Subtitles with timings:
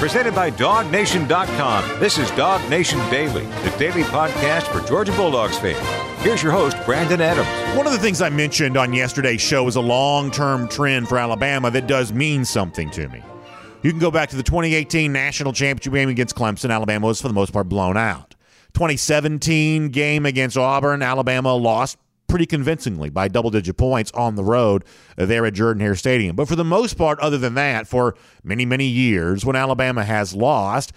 [0.00, 2.00] Presented by DogNation.com.
[2.00, 5.78] This is Dog Nation Daily, the daily podcast for Georgia Bulldogs fans.
[6.22, 7.76] Here's your host, Brandon Adams.
[7.76, 11.18] One of the things I mentioned on yesterday's show is a long term trend for
[11.18, 13.22] Alabama that does mean something to me.
[13.82, 16.70] You can go back to the 2018 national championship game against Clemson.
[16.70, 18.34] Alabama was, for the most part, blown out.
[18.72, 21.98] 2017 game against Auburn, Alabama lost
[22.30, 24.84] pretty convincingly by double digit points on the road
[25.16, 26.36] there at Jordan Hare Stadium.
[26.36, 30.34] But for the most part, other than that, for many, many years, when Alabama has
[30.34, 30.92] lost,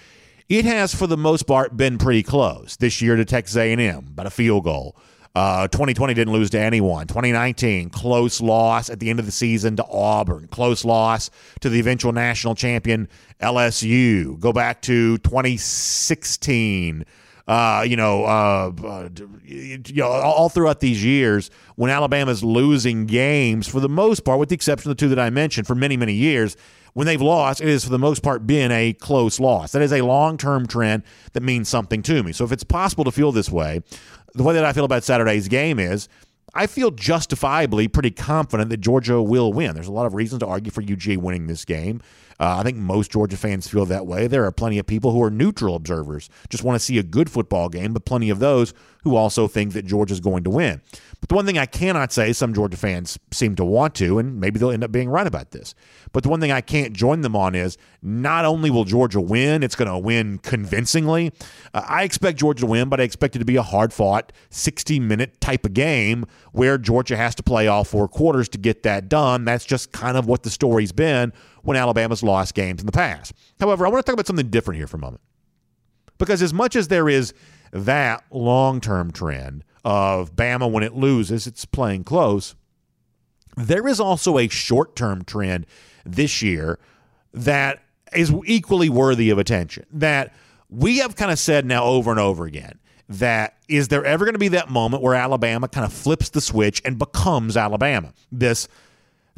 [0.48, 2.78] it has for the most part been pretty close.
[2.78, 4.96] This year to Texas A&M, about a field goal.
[5.36, 7.08] Uh, 2020 didn't lose to anyone.
[7.08, 10.48] 2019, close loss at the end of the season to Auburn.
[10.50, 13.10] Close loss to the eventual national champion
[13.42, 14.40] LSU.
[14.40, 17.04] Go back to 2016
[17.48, 19.10] uh, you know, uh, uh,
[19.44, 24.50] you know, all throughout these years, when Alabama's losing games, for the most part, with
[24.50, 26.56] the exception of the two that I mentioned, for many, many years,
[26.94, 29.72] when they've lost, it has for the most part been a close loss.
[29.74, 32.32] That is a long term trend that means something to me.
[32.32, 33.82] So if it's possible to feel this way,
[34.36, 36.08] the way that I feel about Saturday's game is
[36.54, 39.74] I feel justifiably pretty confident that Georgia will win.
[39.74, 42.02] There's a lot of reasons to argue for UGA winning this game.
[42.40, 44.28] Uh, I think most Georgia fans feel that way.
[44.28, 47.30] There are plenty of people who are neutral observers, just want to see a good
[47.30, 48.74] football game, but plenty of those
[49.04, 50.82] who also think that Georgia's going to win.
[51.20, 54.40] But the one thing I cannot say, some Georgia fans seem to want to, and
[54.40, 55.74] maybe they'll end up being right about this.
[56.12, 59.64] But the one thing I can't join them on is not only will Georgia win,
[59.64, 61.32] it's going to win convincingly.
[61.74, 64.34] Uh, I expect Georgia to win, but I expect it to be a hard fought
[64.50, 68.84] 60 minute type of game where Georgia has to play all four quarters to get
[68.84, 69.46] that done.
[69.46, 73.34] That's just kind of what the story's been when Alabama's lost games in the past.
[73.60, 75.22] However, I want to talk about something different here for a moment.
[76.18, 77.34] Because as much as there is
[77.74, 82.56] that long term trend of Bama when it loses, it's playing close,
[83.58, 85.66] there is also a short term trend
[86.06, 86.80] this year
[87.34, 87.84] that
[88.16, 89.86] is equally worthy of attention.
[89.92, 90.34] That
[90.70, 92.80] we have kind of said now over and over again
[93.10, 96.42] that is there ever going to be that moment where Alabama kind of flips the
[96.42, 98.14] switch and becomes Alabama?
[98.32, 98.68] This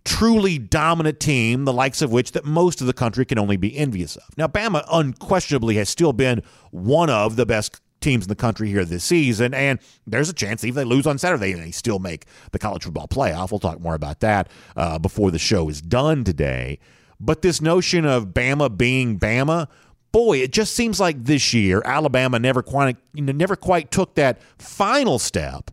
[0.03, 3.75] truly dominant team, the likes of which that most of the country can only be
[3.75, 4.23] envious of.
[4.37, 8.85] Now, Bama unquestionably has still been one of the best teams in the country here
[8.85, 12.59] this season, and there's a chance even they lose on Saturday, they still make the
[12.59, 13.51] college football playoff.
[13.51, 16.79] We'll talk more about that uh, before the show is done today.
[17.19, 19.67] But this notion of Bama being Bama,
[20.11, 24.15] boy, it just seems like this year Alabama never quite you know, never quite took
[24.15, 25.71] that final step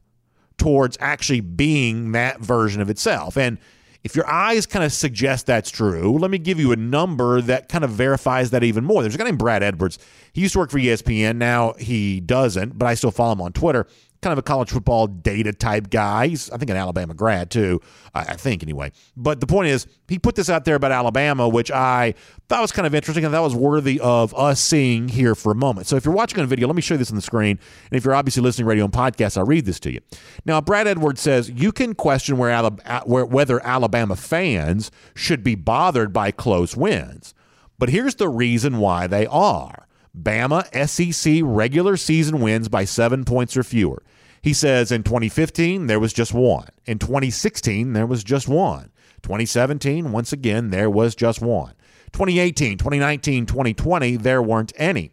[0.57, 3.37] towards actually being that version of itself.
[3.37, 3.59] And
[4.05, 7.69] if your eyes kind of suggest that's true, let me give you a number that
[7.69, 9.03] kind of verifies that even more.
[9.03, 9.99] There's a guy named Brad Edwards.
[10.33, 11.37] He used to work for ESPN.
[11.37, 13.87] Now he doesn't, but I still follow him on Twitter
[14.23, 16.29] kind of a college football data type guy.
[16.29, 17.81] He's, I think, an Alabama grad too,
[18.15, 18.93] I, think anyway.
[19.17, 22.15] But the point is, he put this out there about Alabama, which I
[22.49, 25.57] thought was kind of interesting and that was worthy of us seeing here for a
[25.57, 25.89] moment.
[25.89, 27.59] So if you're watching on video, let me show you this on the screen.
[27.91, 30.01] And if you're obviously listening radio and podcast, I'll read this to you.
[30.45, 35.57] Now, Brad Edwards says you can question where, Alabama, where whether Alabama fans should be
[35.57, 37.35] bothered by close wins.
[37.77, 39.89] But here's the reason why they are.
[40.17, 44.03] Bama SEC regular season wins by seven points or fewer.
[44.43, 46.69] He says in 2015, there was just one.
[46.85, 48.91] In 2016, there was just one.
[49.23, 51.75] 2017, once again, there was just one.
[52.13, 55.13] 2018, 2019, 2020, there weren't any.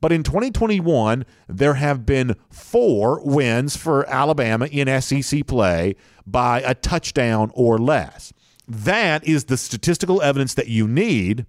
[0.00, 5.94] But in 2021, there have been four wins for Alabama in SEC play
[6.26, 8.32] by a touchdown or less.
[8.66, 11.44] That is the statistical evidence that you need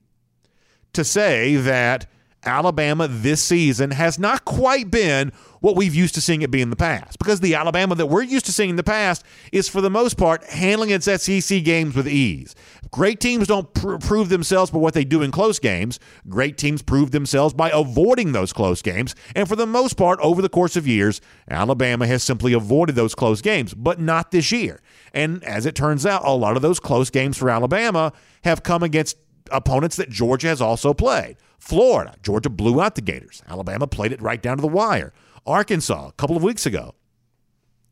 [0.94, 2.08] to say that
[2.44, 6.72] Alabama this season has not quite been what we've used to seeing it be in
[6.72, 7.20] the past.
[7.20, 10.18] Because the Alabama that we're used to seeing in the past is, for the most
[10.18, 12.56] part, handling its SEC games with ease.
[12.90, 16.00] Great teams don't pr- prove themselves by what they do in close games.
[16.28, 19.16] Great teams prove themselves by avoiding those close games.
[19.36, 23.16] And for the most part, over the course of years, Alabama has simply avoided those
[23.16, 24.82] close games, but not this year.
[25.14, 28.14] And as it turns out, a lot of those close games for Alabama
[28.44, 29.18] have come against
[29.52, 31.38] opponents that Georgia has also played.
[31.62, 33.44] Florida, Georgia blew out the Gators.
[33.48, 35.14] Alabama played it right down to the wire.
[35.46, 36.96] Arkansas, a couple of weeks ago.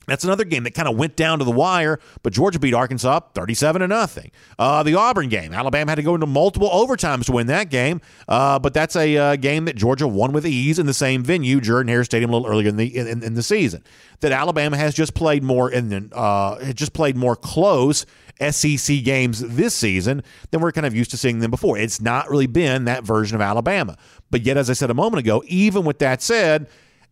[0.07, 3.19] That's another game that kind of went down to the wire, but Georgia beat Arkansas
[3.35, 4.31] 37 to nothing.
[4.57, 8.01] Uh, the Auburn game, Alabama had to go into multiple overtimes to win that game,
[8.27, 11.61] uh, but that's a uh, game that Georgia won with ease in the same venue,
[11.61, 13.83] Jordan Hare Stadium, a little earlier in the in, in the season.
[14.21, 18.07] That Alabama has just played more in uh, just played more close
[18.39, 21.77] SEC games this season than we're kind of used to seeing them before.
[21.77, 23.97] It's not really been that version of Alabama.
[24.31, 26.67] But yet, as I said a moment ago, even with that said,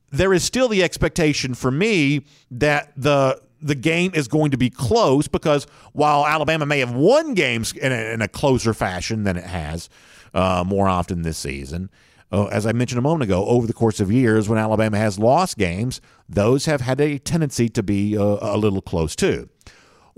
[0.10, 4.70] there is still the expectation for me that the the game is going to be
[4.70, 9.36] close because while Alabama may have won games in a, in a closer fashion than
[9.36, 9.90] it has
[10.36, 11.90] uh, more often this season,
[12.32, 15.18] uh, as I mentioned a moment ago, over the course of years, when Alabama has
[15.18, 19.50] lost games, those have had a tendency to be uh, a little close too.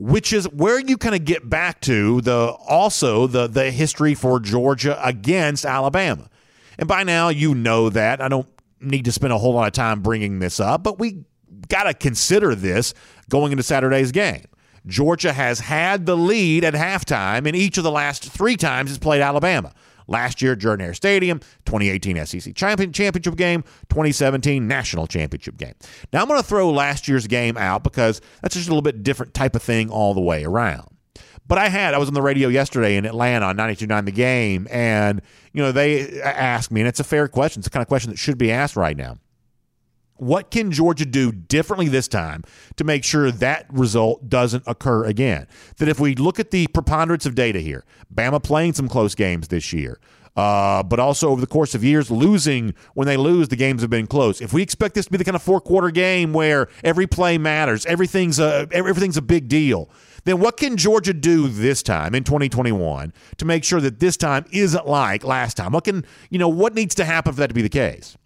[0.01, 4.39] Which is where you kind of get back to the also the the history for
[4.39, 6.29] Georgia against Alabama,
[6.77, 8.21] and by now you know that.
[8.21, 8.47] I don't
[8.79, 11.25] need to spend a whole lot of time bringing this up, but we
[11.67, 12.93] got to consider this
[13.27, 14.45] going into Saturday's game.
[14.87, 18.99] Georgia has had the lead at halftime in each of the last three times it's
[18.99, 19.73] played Alabama.
[20.09, 25.75] Last year, Jordan Hare Stadium, 2018 SEC champion, championship game, 2017 national championship game.
[26.11, 29.03] Now, I'm going to throw last year's game out because that's just a little bit
[29.03, 30.89] different type of thing all the way around.
[31.47, 34.67] But I had, I was on the radio yesterday in Atlanta on 92.9 The Game,
[34.69, 35.21] and,
[35.51, 37.61] you know, they asked me, and it's a fair question.
[37.61, 39.17] It's the kind of question that should be asked right now.
[40.19, 42.43] What can Georgia do differently this time
[42.75, 45.47] to make sure that result doesn't occur again?
[45.77, 49.47] That if we look at the preponderance of data here, Bama playing some close games
[49.47, 49.99] this year,
[50.35, 53.89] uh, but also over the course of years losing when they lose, the games have
[53.89, 54.41] been close.
[54.41, 57.37] If we expect this to be the kind of four quarter game where every play
[57.37, 59.89] matters, everything's a everything's a big deal,
[60.25, 64.45] then what can Georgia do this time in 2021 to make sure that this time
[64.51, 65.71] isn't like last time?
[65.71, 68.17] What can you know what needs to happen for that to be the case?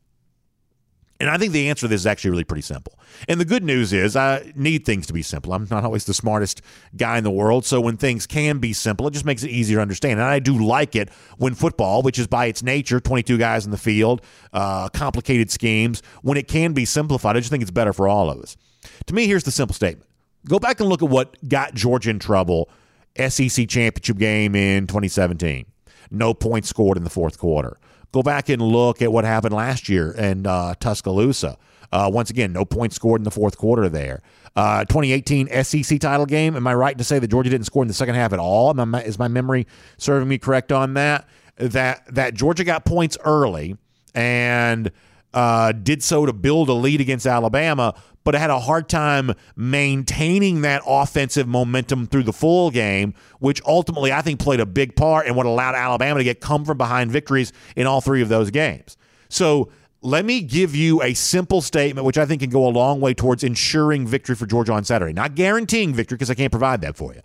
[1.23, 2.99] And I think the answer to this is actually really pretty simple.
[3.29, 5.53] And the good news is I need things to be simple.
[5.53, 6.61] I'm not always the smartest
[6.97, 7.65] guy in the world.
[7.65, 10.19] So when things can be simple, it just makes it easier to understand.
[10.19, 13.71] And I do like it when football, which is by its nature 22 guys in
[13.71, 14.21] the field,
[14.51, 18.29] uh, complicated schemes, when it can be simplified, I just think it's better for all
[18.29, 18.57] of us.
[19.05, 20.09] To me, here's the simple statement
[20.45, 22.69] go back and look at what got Georgia in trouble
[23.15, 25.67] SEC championship game in 2017.
[26.11, 27.77] No points scored in the fourth quarter.
[28.13, 31.57] Go back and look at what happened last year in uh, Tuscaloosa.
[31.91, 34.21] Uh, once again, no points scored in the fourth quarter there.
[34.55, 36.55] Uh, 2018 SEC title game.
[36.55, 38.79] Am I right to say that Georgia didn't score in the second half at all?
[38.97, 39.65] Is my memory
[39.97, 41.27] serving me correct on that?
[41.57, 43.77] That that Georgia got points early
[44.15, 44.91] and
[45.33, 50.61] uh, did so to build a lead against Alabama, but had a hard time maintaining
[50.61, 55.27] that offensive momentum through the full game, which ultimately I think played a big part
[55.27, 58.51] in what allowed Alabama to get come from behind victories in all three of those
[58.51, 58.97] games.
[59.29, 59.71] So
[60.01, 63.13] let me give you a simple statement, which I think can go a long way
[63.13, 65.13] towards ensuring victory for Georgia on Saturday.
[65.13, 67.21] Not guaranteeing victory because I can't provide that for you.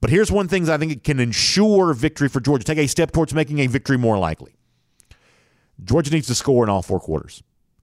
[0.00, 2.64] But here's one thing I think it can ensure victory for Georgia.
[2.64, 4.54] Take a step towards making a victory more likely.
[5.84, 7.42] Georgia needs to score in all four quarters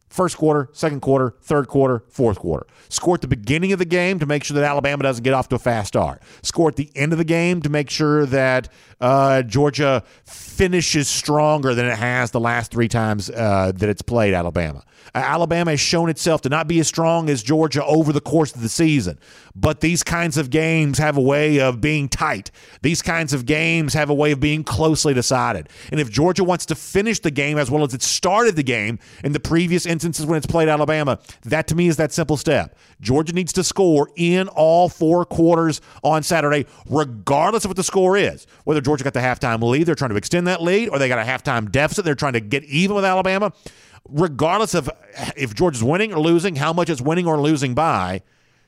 [0.10, 2.66] first quarter, second quarter, third quarter, fourth quarter.
[2.90, 5.48] Score at the beginning of the game to make sure that Alabama doesn't get off
[5.50, 6.22] to a fast start.
[6.42, 8.70] Score at the end of the game to make sure that
[9.00, 14.34] uh, Georgia finishes stronger than it has the last three times uh, that it's played
[14.34, 14.84] Alabama.
[15.14, 18.54] Uh, Alabama has shown itself to not be as strong as Georgia over the course
[18.56, 19.20] of the season.
[19.56, 22.52] But these kinds of games have a way of being tight.
[22.82, 25.70] These kinds of games have a way of being closely decided.
[25.92, 29.00] And if Georgia wants to finish the game as well as it started the game
[29.24, 32.78] in the previous instances when it's played Alabama, that to me is that simple step.
[33.02, 38.18] Georgia needs to score in all four quarters on Saturday, regardless of what the score
[38.18, 38.46] is.
[38.64, 41.20] Whether Georgia got the halftime lead, they're trying to extend that lead, or they got
[41.20, 43.54] a halftime deficit, they're trying to get even with Alabama
[44.12, 44.90] regardless of
[45.36, 48.22] if Georgia's winning or losing, how much it's winning or losing by,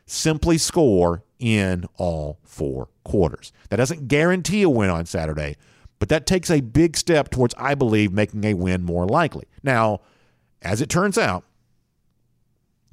[0.06, 3.52] simply score in all four quarters.
[3.70, 5.58] That doesn't guarantee a win on Saturday,
[6.00, 9.46] but that takes a big step towards, I believe, making a win more likely.
[9.64, 10.02] Now,
[10.62, 11.44] as it turns out,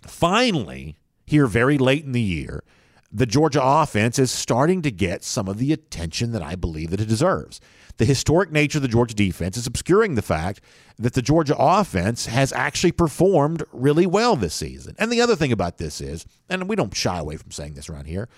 [0.03, 2.63] finally, here very late in the year,
[3.11, 7.01] the Georgia offense is starting to get some of the attention that I believe that
[7.01, 7.61] it deserves.
[7.99, 10.61] The historic nature of the Georgia defense is obscuring the fact
[10.99, 14.95] that the Georgia offense has actually performed really well this season.
[14.99, 17.89] And the other thing about this is, and we don't shy away from saying this
[17.89, 18.29] around here,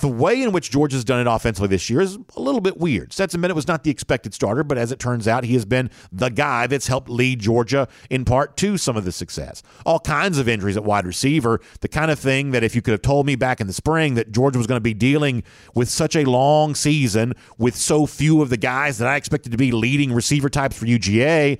[0.00, 2.78] the way in which George has done it offensively this year is a little bit
[2.78, 3.12] weird.
[3.12, 5.90] Stetson Bennett was not the expected starter, but as it turns out, he has been
[6.10, 9.62] the guy that's helped lead Georgia in part to some of the success.
[9.84, 12.92] All kinds of injuries at wide receiver, the kind of thing that if you could
[12.92, 15.42] have told me back in the spring that Georgia was going to be dealing
[15.74, 19.58] with such a long season with so few of the guys that I expected to
[19.58, 21.58] be leading receiver types for UGA,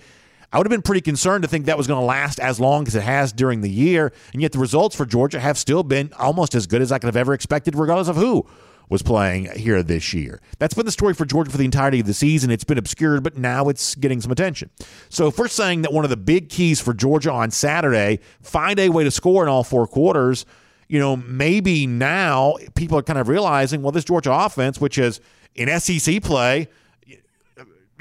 [0.53, 2.87] I would have been pretty concerned to think that was going to last as long
[2.87, 4.13] as it has during the year.
[4.35, 7.07] And yet the results for Georgia have still been almost as good as I could
[7.07, 8.47] have ever expected, regardless of who
[8.91, 10.43] was playing here this year.
[10.59, 12.51] That's been the story for Georgia for the entirety of the season.
[12.51, 14.69] It's been obscured, but now it's getting some attention.
[15.09, 18.79] So if we're saying that one of the big keys for Georgia on Saturday, find
[18.79, 20.45] a way to score in all four quarters,
[20.87, 25.19] you know, maybe now people are kind of realizing, well, this Georgia offense, which is
[25.55, 26.69] in SEC play–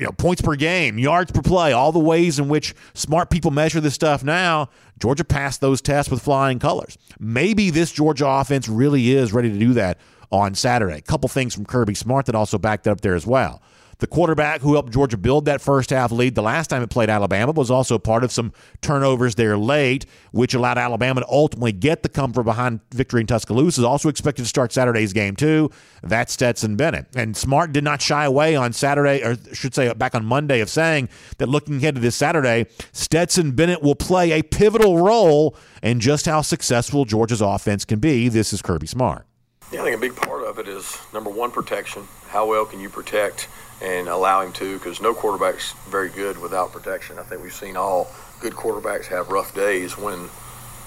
[0.01, 3.51] you know, points per game, yards per play, all the ways in which smart people
[3.51, 4.67] measure this stuff now,
[5.00, 6.98] Georgia passed those tests with flying colors.
[7.20, 10.00] Maybe this Georgia offense really is ready to do that
[10.31, 10.98] on Saturday.
[10.98, 13.62] A couple things from Kirby Smart that also backed up there as well.
[14.01, 17.08] The quarterback who helped Georgia build that first half lead the last time it played
[17.12, 22.01] Alabama was also part of some turnovers there late, which allowed Alabama to ultimately get
[22.01, 23.81] the comfort behind victory in Tuscaloosa.
[23.81, 25.70] Is also expected to start Saturday's game too.
[26.01, 27.15] That's Stetson Bennett.
[27.15, 30.70] And Smart did not shy away on Saturday, or should say back on Monday, of
[30.72, 36.00] saying that looking ahead to this Saturday, Stetson Bennett will play a pivotal role in
[36.00, 38.29] just how successful Georgia's offense can be.
[38.29, 39.27] This is Kirby Smart.
[39.72, 42.08] Yeah, I think a big part of it is number one, protection.
[42.29, 43.48] How well can you protect
[43.81, 44.77] and allow him to?
[44.77, 47.19] Because no quarterback's very good without protection.
[47.19, 50.29] I think we've seen all good quarterbacks have rough days when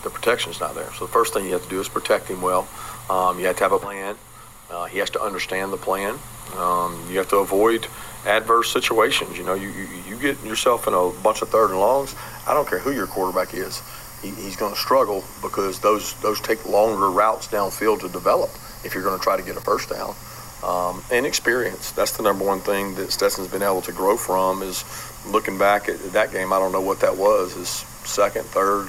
[0.02, 0.92] the protection's not there.
[0.94, 2.68] So the first thing you have to do is protect him well.
[3.08, 4.16] Um, you have to have a plan.
[4.70, 6.18] Uh, he has to understand the plan.
[6.56, 7.86] Um, you have to avoid
[8.26, 9.36] adverse situations.
[9.38, 12.14] You know, you, you, you get yourself in a bunch of third and longs.
[12.46, 13.82] I don't care who your quarterback is.
[14.22, 18.50] He, he's going to struggle because those those take longer routes downfield to develop
[18.84, 20.14] if you're going to try to get a first down.
[20.64, 21.92] Um, and experience.
[21.92, 24.83] That's the number one thing that Stetson's been able to grow from is
[25.26, 26.54] looking back at that game.
[26.54, 28.88] I don't know what that was, his second, third,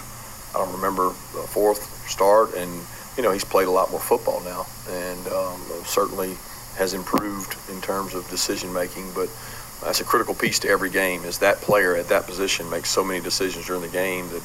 [0.55, 2.53] I don't remember the fourth start.
[2.55, 2.71] And,
[3.17, 6.37] you know, he's played a lot more football now and um, certainly
[6.77, 9.11] has improved in terms of decision making.
[9.13, 9.29] But
[9.83, 13.03] that's a critical piece to every game is that player at that position makes so
[13.03, 14.43] many decisions during the game that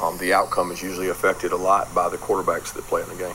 [0.00, 3.16] um, the outcome is usually affected a lot by the quarterbacks that play in the
[3.16, 3.34] game.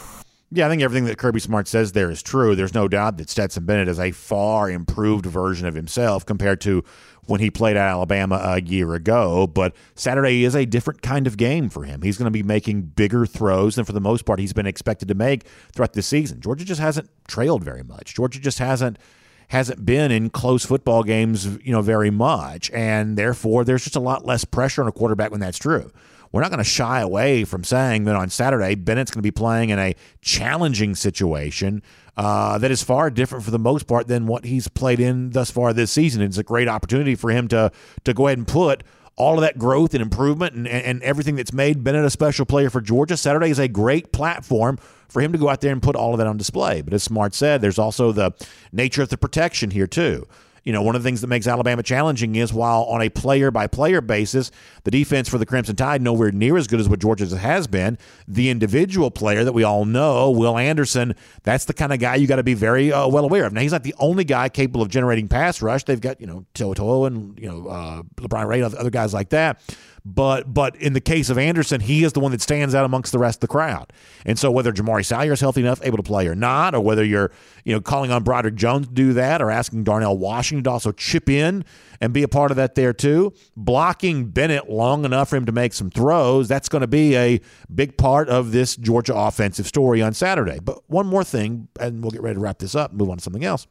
[0.55, 2.55] Yeah, I think everything that Kirby Smart says there is true.
[2.55, 6.83] There's no doubt that Stetson Bennett is a far improved version of himself compared to
[7.25, 9.47] when he played at Alabama a year ago.
[9.47, 12.03] But Saturday is a different kind of game for him.
[12.03, 15.07] He's going to be making bigger throws than, for the most part, he's been expected
[15.07, 16.39] to make throughout the season.
[16.39, 18.13] Georgia just hasn't trailed very much.
[18.13, 18.99] Georgia just hasn't
[19.47, 23.99] hasn't been in close football games, you know, very much, and therefore there's just a
[23.99, 25.91] lot less pressure on a quarterback when that's true
[26.33, 29.31] we're not going to shy away from saying that on Saturday, Bennett's going to be
[29.31, 31.83] playing in a challenging situation
[32.17, 35.51] uh, that is far different for the most part than what he's played in thus
[35.51, 36.21] far this season.
[36.23, 37.71] It's a great opportunity for him to
[38.03, 38.83] to go ahead and put
[39.15, 42.71] all of that growth and improvement and, and everything that's made Bennett a special player
[42.71, 43.15] for Georgia.
[43.15, 46.17] Saturday is a great platform for him to go out there and put all of
[46.17, 46.81] that on display.
[46.81, 48.31] But as Smart said, there's also the
[48.71, 50.27] nature of the protection here, too
[50.63, 53.51] you know, one of the things that makes Alabama challenging is while on a player
[53.51, 54.49] by player basis,
[54.83, 57.97] the defense for the Crimson Tide nowhere near as good as what Georgia's has been.
[58.27, 62.27] The individual player that we all know, Will Anderson, that's the kind of guy you
[62.27, 63.53] got to be very uh, well aware of.
[63.53, 65.83] Now he's not the only guy capable of generating pass rush.
[65.83, 69.61] They've got you know To'oTo'o and you know uh, LaBryan Ray, other guys like that.
[70.05, 73.13] But but in the case of Anderson, he is the one that stands out amongst
[73.13, 73.93] the rest of the crowd.
[74.25, 77.05] And so whether Jamaree Salyer is healthy enough, able to play or not, or whether
[77.05, 77.31] you're
[77.63, 80.91] you know calling on Broderick Jones to do that, or asking Darnell Washington to also
[80.91, 81.63] chip in
[82.01, 85.53] and be a part of that there too, blocking Bennett long enough for him to
[85.53, 87.39] make some throws, that's going to be a
[87.73, 90.59] big part of this Georgia offensive story on Saturday.
[90.61, 93.17] But one more thing, and we'll get ready to wrap this up and move on
[93.19, 93.67] to something else.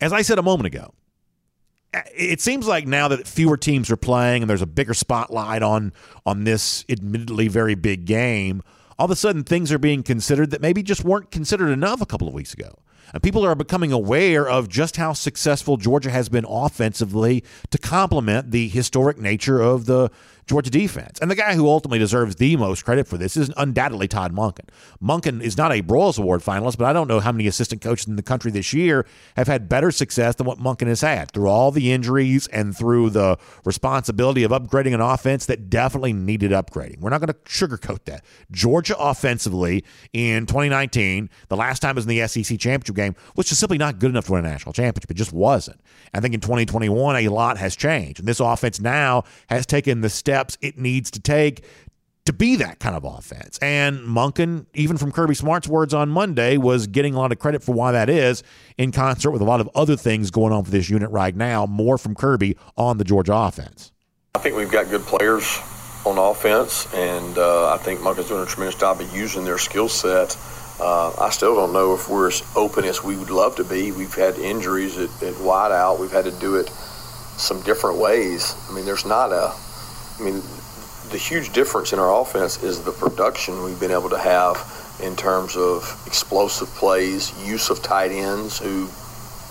[0.00, 0.94] As I said a moment ago,
[1.92, 5.92] it seems like now that fewer teams are playing and there's a bigger spotlight on
[6.24, 8.62] on this admittedly very big game,
[8.98, 12.06] all of a sudden things are being considered that maybe just weren't considered enough a
[12.06, 12.78] couple of weeks ago.
[13.12, 18.52] And people are becoming aware of just how successful Georgia has been offensively to complement
[18.52, 20.10] the historic nature of the
[20.50, 21.20] Georgia defense.
[21.20, 24.68] And the guy who ultimately deserves the most credit for this is undoubtedly Todd Monken.
[25.00, 28.08] Monken is not a Broyles Award finalist, but I don't know how many assistant coaches
[28.08, 31.46] in the country this year have had better success than what Monken has had through
[31.46, 36.98] all the injuries and through the responsibility of upgrading an offense that definitely needed upgrading.
[36.98, 38.24] We're not going to sugarcoat that.
[38.50, 43.60] Georgia offensively in 2019, the last time was in the SEC championship game, was just
[43.60, 45.12] simply not good enough to win a national championship.
[45.12, 45.80] It just wasn't.
[46.12, 48.18] I think in 2021, a lot has changed.
[48.18, 51.64] And this offense now has taken the step steps it needs to take
[52.26, 53.58] to be that kind of offense.
[53.62, 57.62] And Monken, even from Kirby Smart's words on Monday, was getting a lot of credit
[57.62, 58.42] for why that is
[58.78, 61.66] in concert with a lot of other things going on for this unit right now,
[61.66, 63.92] more from Kirby on the Georgia offense.
[64.34, 65.58] I think we've got good players
[66.06, 69.88] on offense, and uh, I think Monken's doing a tremendous job of using their skill
[69.88, 70.36] set.
[70.78, 73.92] Uh, I still don't know if we're as open as we would love to be.
[73.92, 76.00] We've had injuries at, at wideout.
[76.00, 78.54] We've had to do it some different ways.
[78.68, 79.52] I mean, there's not a
[80.20, 80.42] I mean,
[81.10, 84.56] the huge difference in our offense is the production we've been able to have
[85.02, 88.88] in terms of explosive plays, use of tight ends who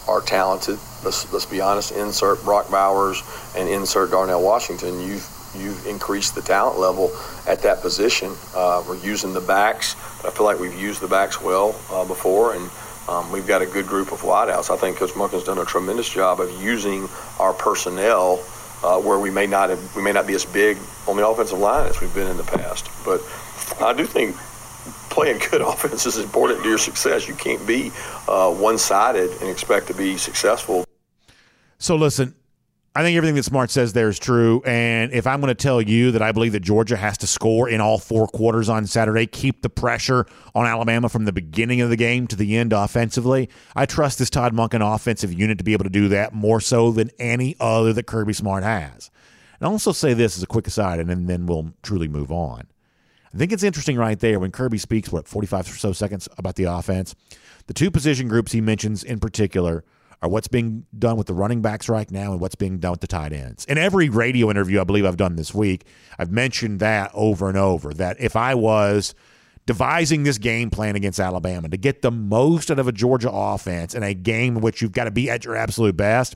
[0.07, 0.77] are talented.
[1.03, 1.91] Let's, let's be honest.
[1.91, 3.23] Insert Brock Bowers
[3.57, 5.01] and insert Darnell Washington.
[5.01, 7.11] You've you've increased the talent level
[7.47, 8.31] at that position.
[8.55, 9.95] Uh, we're using the backs.
[10.23, 12.69] I feel like we've used the backs well uh, before, and
[13.09, 14.69] Um, we've got a good group of wideouts.
[14.69, 17.09] I think Coach Monken's done a tremendous job of using
[17.39, 18.37] our personnel
[18.83, 21.59] uh, where we may not have, we may not be as big on the offensive
[21.59, 22.89] line as we've been in the past.
[23.05, 23.21] But
[23.81, 24.35] I do think
[25.09, 27.27] playing good offense is important to your success.
[27.27, 27.91] You can't be
[28.27, 30.85] uh, one-sided and expect to be successful.
[31.77, 32.35] So listen,
[32.99, 34.61] I think everything that Smart says there is true.
[34.65, 37.69] And if I'm going to tell you that I believe that Georgia has to score
[37.69, 41.89] in all four quarters on Saturday, keep the pressure on Alabama from the beginning of
[41.89, 45.71] the game to the end offensively, I trust this Todd Monken offensive unit to be
[45.71, 49.09] able to do that more so than any other that Kirby Smart has.
[49.61, 52.67] And I'll also say this as a quick aside, and then we'll truly move on.
[53.33, 56.55] I think it's interesting right there when Kirby speaks, what, 45 or so seconds about
[56.55, 57.15] the offense.
[57.67, 59.85] The two position groups he mentions in particular–
[60.21, 63.01] are what's being done with the running backs right now and what's being done with
[63.01, 63.65] the tight ends.
[63.65, 65.85] In every radio interview I believe I've done this week,
[66.17, 69.15] I've mentioned that over and over that if I was
[69.65, 73.93] devising this game plan against Alabama to get the most out of a Georgia offense
[73.93, 76.35] in a game in which you've got to be at your absolute best,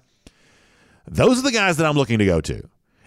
[1.08, 2.64] those are the guys that I'm looking to go to.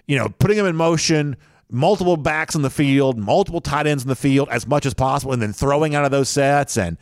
[0.06, 1.37] You know, putting them in motion,
[1.71, 5.33] multiple backs in the field, multiple tight ends in the field as much as possible,
[5.33, 6.99] and then throwing out of those sets and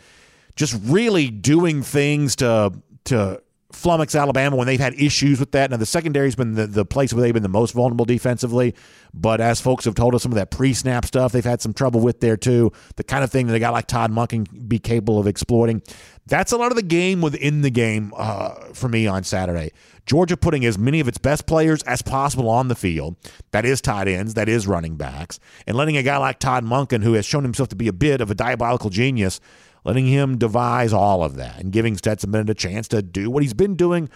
[0.57, 2.73] just really doing things to
[3.04, 3.43] to
[3.75, 5.71] flummox Alabama when they've had issues with that.
[5.71, 8.75] Now, the secondary's been the, the place where they've been the most vulnerable defensively,
[9.12, 11.73] but as folks have told us, some of that pre snap stuff they've had some
[11.73, 12.73] trouble with there, too.
[12.97, 15.83] The kind of thing that a guy like Todd Monken can be capable of exploiting.
[16.26, 19.73] That's a lot of the game within the game uh, for me on Saturday.
[20.07, 23.16] Georgia putting as many of its best players as possible on the field.
[23.52, 27.02] That is tight ends, that is running backs, and letting a guy like Todd Monken,
[27.02, 29.40] who has shown himself to be a bit of a diabolical genius,
[29.85, 33.43] letting him devise all of that and giving Stetson Bennett a chance to do what
[33.43, 34.09] he's been doing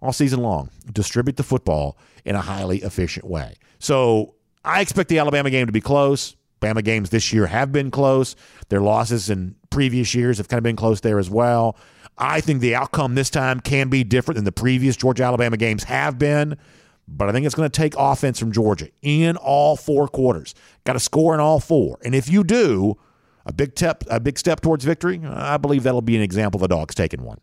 [0.00, 3.54] all season long distribute the football in a highly efficient way.
[3.78, 6.36] So I expect the Alabama game to be close.
[6.60, 8.34] Bama games this year have been close.
[8.68, 11.76] Their losses in previous years have kind of been close there as well.
[12.18, 15.84] I think the outcome this time can be different than the previous Georgia Alabama games
[15.84, 16.56] have been,
[17.06, 20.54] but I think it's going to take offense from Georgia in all four quarters.
[20.84, 21.98] Got to score in all four.
[22.02, 22.96] And if you do,
[23.46, 25.20] a big step, a big step towards victory.
[25.24, 27.40] I believe that'll be an example of the dogs taking one.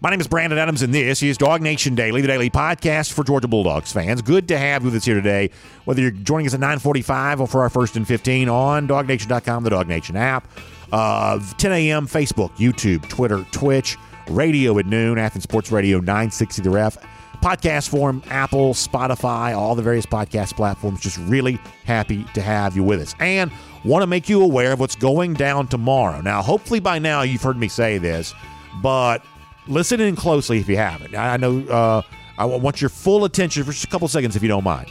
[0.00, 3.24] My name is Brandon Adams, and this is Dog Nation Daily, the daily podcast for
[3.24, 4.20] Georgia Bulldogs fans.
[4.20, 5.50] Good to have you with us here today,
[5.84, 9.70] whether you're joining us at 945 or for our first and 15 on DogNation.com, the
[9.70, 10.46] Dog Nation app,
[10.92, 13.96] uh, 10 a.m., Facebook, YouTube, Twitter, Twitch,
[14.28, 16.98] radio at noon, Athens Sports Radio 960 The Ref,
[17.40, 21.00] podcast form, Apple, Spotify, all the various podcast platforms.
[21.00, 23.14] Just really happy to have you with us.
[23.20, 23.50] And
[23.84, 26.20] want to make you aware of what's going down tomorrow.
[26.20, 28.34] Now, hopefully by now you've heard me say this,
[28.82, 29.24] but
[29.66, 31.14] listen in closely if you haven't.
[31.14, 32.02] I know uh,
[32.38, 34.88] I want your full attention for just a couple seconds if you don't mind.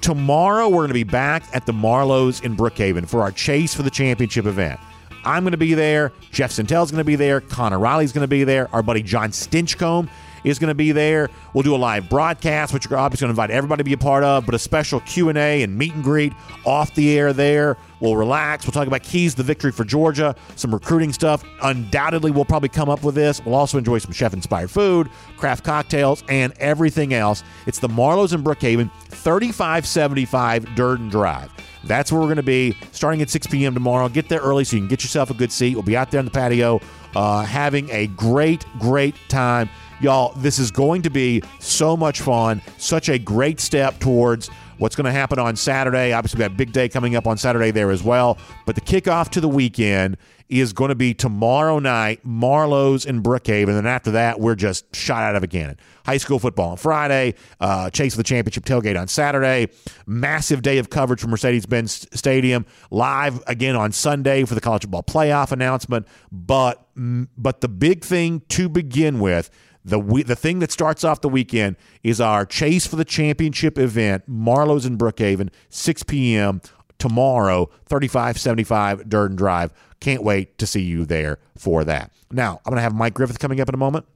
[0.00, 3.82] Tomorrow we're going to be back at the Marlow's in Brookhaven for our Chase for
[3.82, 4.80] the Championship event.
[5.24, 6.12] I'm going to be there.
[6.30, 7.42] Jeff Sentell's going to be there.
[7.42, 8.74] Connor Riley's going to be there.
[8.74, 10.08] Our buddy Jon Stinchcomb
[10.44, 11.28] is going to be there.
[11.52, 13.98] We'll do a live broadcast, which we're obviously going to invite everybody to be a
[13.98, 16.32] part of, but a special Q&A and meet and greet
[16.64, 17.76] off the air there.
[18.00, 18.64] We'll relax.
[18.64, 21.44] We'll talk about keys to victory for Georgia, some recruiting stuff.
[21.62, 23.44] Undoubtedly, we'll probably come up with this.
[23.44, 27.42] We'll also enjoy some chef inspired food, craft cocktails, and everything else.
[27.66, 31.50] It's the Marlow's in Brookhaven, 3575 Durden Drive.
[31.84, 33.74] That's where we're going to be starting at 6 p.m.
[33.74, 34.08] tomorrow.
[34.08, 35.74] Get there early so you can get yourself a good seat.
[35.74, 36.80] We'll be out there on the patio
[37.14, 39.68] uh, having a great, great time.
[40.00, 44.96] Y'all, this is going to be so much fun, such a great step towards what's
[44.96, 46.14] going to happen on Saturday.
[46.14, 48.38] Obviously, we have big day coming up on Saturday there as well.
[48.64, 50.16] But the kickoff to the weekend
[50.48, 53.68] is going to be tomorrow night, Marlow's in Brookhaven.
[53.68, 55.76] And then after that, we're just shot out of a cannon.
[56.06, 59.68] High school football on Friday, uh, Chase of the Championship tailgate on Saturday,
[60.06, 64.82] massive day of coverage from Mercedes Benz Stadium, live again on Sunday for the college
[64.82, 66.08] football playoff announcement.
[66.32, 69.50] But, but the big thing to begin with,
[69.84, 73.78] the we, the thing that starts off the weekend is our chase for the championship
[73.78, 76.60] event, Marlow's in Brookhaven, 6 p.m.
[76.98, 79.72] tomorrow, 3575 Durden Drive.
[80.00, 82.12] Can't wait to see you there for that.
[82.30, 84.06] Now, I'm going to have Mike Griffith coming up in a moment.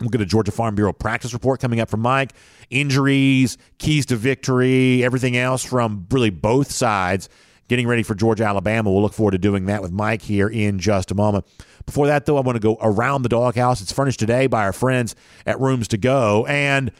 [0.00, 2.32] We'll get a Georgia Farm Bureau practice report coming up from Mike.
[2.68, 7.28] Injuries, keys to victory, everything else from really both sides
[7.68, 8.90] getting ready for Georgia, Alabama.
[8.90, 11.46] We'll look forward to doing that with Mike here in just a moment.
[11.86, 13.80] Before that, though, I want to go around the doghouse.
[13.80, 15.14] It's furnished today by our friends
[15.46, 16.46] at Rooms to Go.
[16.46, 16.90] And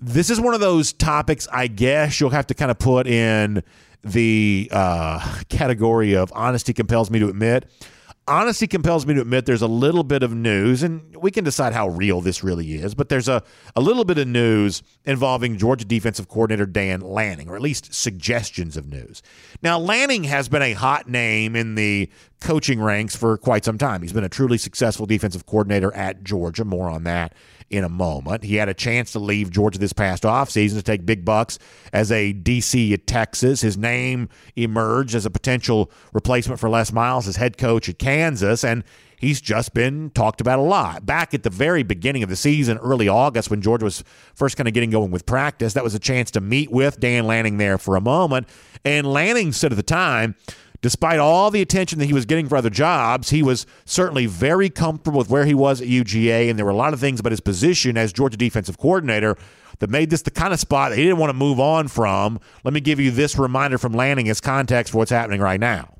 [0.00, 3.62] this is one of those topics I guess you'll have to kind of put in
[4.04, 7.68] the uh, category of honesty compels me to admit
[8.28, 11.72] honesty compels me to admit there's a little bit of news, and we can decide
[11.72, 13.42] how real this really is, but there's a,
[13.74, 18.76] a little bit of news involving Georgia defensive coordinator Dan Lanning, or at least suggestions
[18.76, 19.22] of news.
[19.62, 22.10] Now, Lanning has been a hot name in the
[22.40, 24.02] coaching ranks for quite some time.
[24.02, 26.64] He's been a truly successful defensive coordinator at Georgia.
[26.64, 27.34] More on that
[27.70, 28.44] in a moment.
[28.44, 31.58] He had a chance to leave Georgia this past offseason to take big bucks
[31.92, 33.60] as a DC at Texas.
[33.60, 38.64] His name emerged as a potential replacement for Les Miles as head coach at Kansas,
[38.64, 38.84] and
[39.18, 41.04] he's just been talked about a lot.
[41.04, 44.02] Back at the very beginning of the season, early August, when Georgia was
[44.34, 47.26] first kind of getting going with practice, that was a chance to meet with Dan
[47.26, 48.48] Lanning there for a moment.
[48.84, 50.36] And Lanning said at the time,
[50.80, 54.70] despite all the attention that he was getting for other jobs, he was certainly very
[54.70, 56.48] comfortable with where he was at UGA.
[56.48, 59.36] And there were a lot of things about his position as Georgia defensive coordinator
[59.80, 62.40] that made this the kind of spot that he didn't want to move on from.
[62.64, 65.94] Let me give you this reminder from Lanning as context for what's happening right now.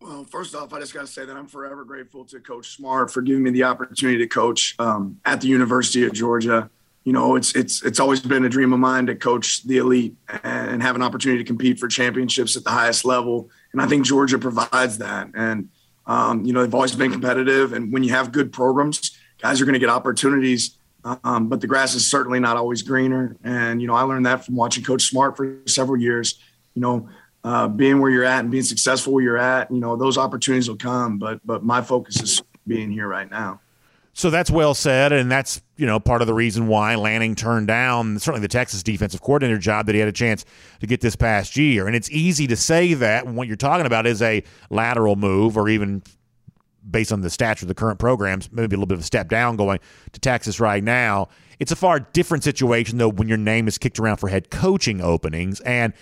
[0.00, 3.10] Well, first off, I just got to say that I'm forever grateful to Coach Smart
[3.10, 6.68] for giving me the opportunity to coach um, at the University of Georgia.
[7.04, 10.14] You know, it's it's it's always been a dream of mine to coach the elite
[10.42, 14.06] and have an opportunity to compete for championships at the highest level and I think
[14.06, 15.28] Georgia provides that.
[15.34, 15.68] And
[16.06, 19.64] um, you know, they've always been competitive, and when you have good programs, guys are
[19.64, 20.78] going to get opportunities.
[21.22, 23.36] Um, but the grass is certainly not always greener.
[23.44, 26.38] And you know, I learned that from watching Coach Smart for several years.
[26.74, 27.08] You know,
[27.42, 30.68] uh, being where you're at and being successful where you're at, you know, those opportunities
[30.68, 31.18] will come.
[31.18, 33.60] But but my focus is being here right now.
[34.16, 37.66] So that's well said, and that's you know part of the reason why Lanning turned
[37.66, 40.44] down certainly the Texas defensive coordinator job that he had a chance
[40.80, 41.88] to get this past year.
[41.88, 45.56] And it's easy to say that when what you're talking about is a lateral move,
[45.56, 46.02] or even
[46.88, 49.28] based on the stature of the current programs, maybe a little bit of a step
[49.28, 49.80] down going
[50.12, 51.28] to Texas right now.
[51.58, 55.00] It's a far different situation though when your name is kicked around for head coaching
[55.00, 55.92] openings and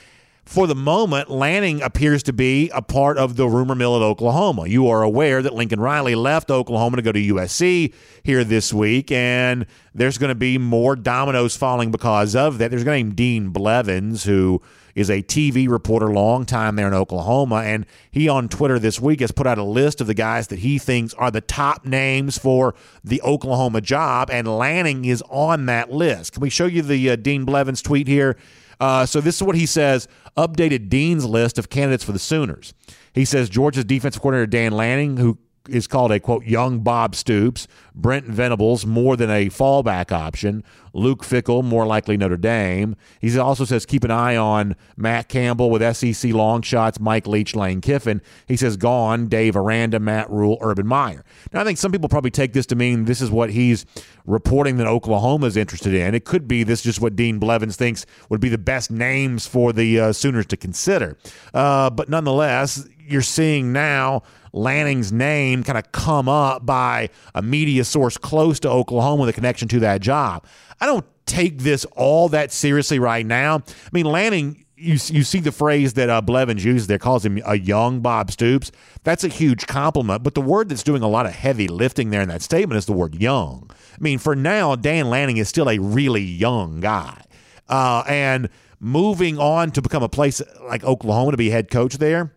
[0.44, 4.66] for the moment, Lanning appears to be a part of the rumor mill at Oklahoma.
[4.66, 9.12] You are aware that Lincoln Riley left Oklahoma to go to USC here this week,
[9.12, 12.70] and there's going to be more dominoes falling because of that.
[12.70, 14.61] There's a guy named Dean Blevins, who
[14.94, 19.20] is a TV reporter, long time there in Oklahoma, and he on Twitter this week
[19.20, 22.37] has put out a list of the guys that he thinks are the top names
[22.37, 26.33] for the Oklahoma job, and Lanning is on that list.
[26.33, 28.37] Can we show you the uh, Dean Blevins tweet here?
[28.83, 32.75] Uh, so this is what he says updated Dean's list of candidates for the Sooners.
[33.12, 37.68] He says Georgia's defensive coordinator Dan Lanning, who is called a quote young Bob Stoops,
[37.94, 42.96] Brent Venables more than a fallback option, Luke Fickell more likely Notre Dame.
[43.20, 47.55] He also says keep an eye on Matt Campbell with SEC long shots, Mike Leach,
[47.55, 48.20] Lane Kiffin.
[48.46, 51.25] He says gone Dave Aranda, Matt Rhule, Urban Meyer.
[51.53, 53.87] Now I think some people probably take this to mean this is what he's
[54.27, 56.14] reporting that Oklahoma is interested in.
[56.14, 59.46] It could be this is just what Dean Blevins thinks would be the best names
[59.46, 61.16] for the uh, Sooners to consider.
[61.55, 64.22] Uh, but nonetheless, you're seeing now
[64.53, 69.33] Lanning's name kind of come up by a media source close to Oklahoma with a
[69.33, 70.45] connection to that job.
[70.81, 73.57] I don't take this all that seriously right now.
[73.57, 77.41] I mean, Lanning, you, you see the phrase that uh, Blevins uses there, calls him
[77.47, 78.73] a young Bob Stoops.
[79.05, 80.23] That's a huge compliment.
[80.23, 82.87] But the word that's doing a lot of heavy lifting there in that statement is
[82.87, 83.71] the word young.
[83.71, 87.23] I mean, for now, Dan Lanning is still a really young guy.
[87.69, 88.49] Uh, and
[88.81, 92.35] moving on to become a place like Oklahoma to be head coach there,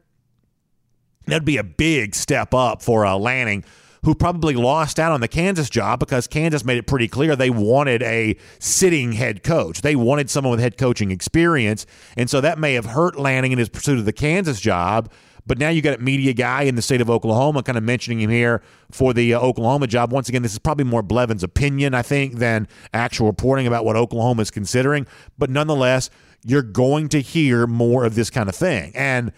[1.28, 3.64] That'd be a big step up for uh, Lanning,
[4.04, 7.50] who probably lost out on the Kansas job because Kansas made it pretty clear they
[7.50, 9.82] wanted a sitting head coach.
[9.82, 11.88] They wanted someone with head coaching experience.
[12.16, 15.12] And so that may have hurt Lanning in his pursuit of the Kansas job.
[15.48, 18.20] But now you got a media guy in the state of Oklahoma kind of mentioning
[18.20, 18.62] him here
[18.92, 20.12] for the uh, Oklahoma job.
[20.12, 23.96] Once again, this is probably more Blevins' opinion, I think, than actual reporting about what
[23.96, 25.06] Oklahoma is considering.
[25.38, 26.10] But nonetheless,
[26.44, 28.92] you're going to hear more of this kind of thing.
[28.96, 29.32] And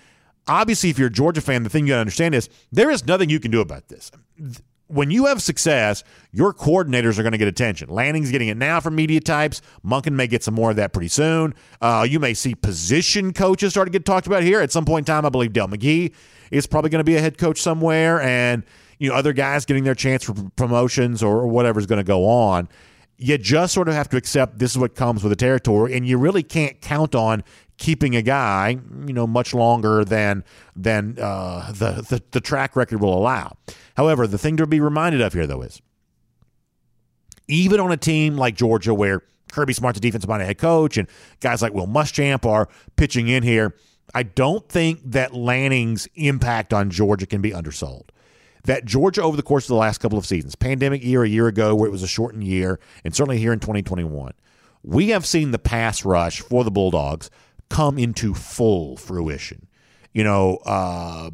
[0.47, 3.05] obviously, if you're a Georgia fan, the thing you got to understand is there is
[3.05, 4.11] nothing you can do about this.
[4.87, 7.89] When you have success, your coordinators are going to get attention.
[7.89, 9.61] Lanning's getting it now from media types.
[9.85, 11.53] Monken may get some more of that pretty soon.
[11.81, 14.61] Uh, you may see position coaches start to get talked about here.
[14.61, 16.13] At some point in time, I believe Dell McGee
[16.51, 18.63] is probably going to be a head coach somewhere, and
[18.97, 22.25] you know other guys getting their chance for promotions or, or whatever's going to go
[22.25, 22.69] on
[23.17, 26.07] you just sort of have to accept this is what comes with the territory, and
[26.07, 27.43] you really can't count on
[27.77, 30.43] keeping a guy, you know, much longer than
[30.75, 33.55] than uh, the, the the track record will allow.
[33.95, 35.81] However, the thing to be reminded of here, though, is
[37.47, 41.07] even on a team like Georgia, where Kirby Smart's a defensive minded head coach, and
[41.39, 43.75] guys like Will Muschamp are pitching in here,
[44.13, 48.11] I don't think that Lanning's impact on Georgia can be undersold.
[48.65, 51.47] That Georgia, over the course of the last couple of seasons, pandemic year a year
[51.47, 54.33] ago, where it was a shortened year, and certainly here in 2021,
[54.83, 57.29] we have seen the pass rush for the Bulldogs
[57.69, 59.67] come into full fruition.
[60.13, 61.31] You know, uh,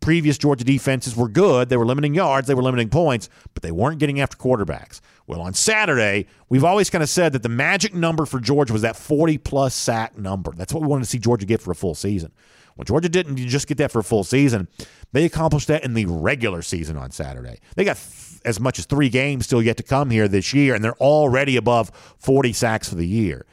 [0.00, 1.68] previous Georgia defenses were good.
[1.68, 5.00] They were limiting yards, they were limiting points, but they weren't getting after quarterbacks.
[5.26, 8.82] Well, on Saturday, we've always kind of said that the magic number for Georgia was
[8.82, 10.52] that 40 plus sack number.
[10.56, 12.32] That's what we wanted to see Georgia get for a full season.
[12.76, 14.68] Well, Georgia didn't just get that for a full season.
[15.12, 17.58] They accomplished that in the regular season on Saturday.
[17.76, 20.74] They got th- as much as three games still yet to come here this year,
[20.74, 23.44] and they're already above 40 sacks for the year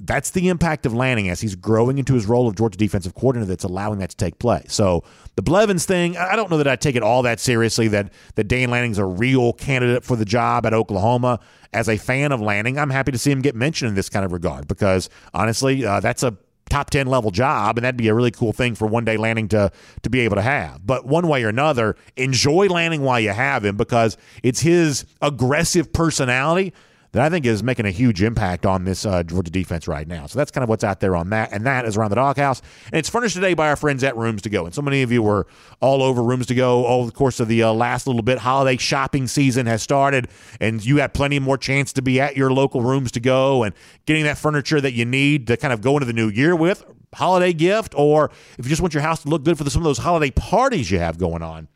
[0.00, 3.48] that's the impact of Lanning as he's growing into his role of Georgia defensive coordinator
[3.48, 4.72] that's allowing that to take place.
[4.72, 5.04] So
[5.36, 8.44] the Blevins thing, I don't know that I take it all that seriously that, that
[8.44, 11.40] Dan Lanning's a real candidate for the job at Oklahoma.
[11.72, 14.24] As a fan of Lanning, I'm happy to see him get mentioned in this kind
[14.24, 16.36] of regard because honestly, uh, that's a
[16.68, 19.46] top 10 level job and that'd be a really cool thing for one day Lanning
[19.48, 19.70] to
[20.02, 23.64] to be able to have but one way or another enjoy Lanning while you have
[23.64, 26.72] him because it's his aggressive personality
[27.12, 30.26] that I think is making a huge impact on this uh, Georgia defense right now.
[30.26, 31.52] So that's kind of what's out there on that.
[31.52, 32.60] And that is around the doghouse.
[32.86, 34.66] And it's furnished today by our friends at Rooms to Go.
[34.66, 35.46] And so many of you were
[35.80, 38.38] all over Rooms to Go over the course of the uh, last little bit.
[38.38, 40.28] Holiday shopping season has started,
[40.60, 43.74] and you have plenty more chance to be at your local Rooms to Go and
[44.04, 46.84] getting that furniture that you need to kind of go into the new year with.
[47.14, 49.80] Holiday gift, or if you just want your house to look good for the, some
[49.80, 51.68] of those holiday parties you have going on.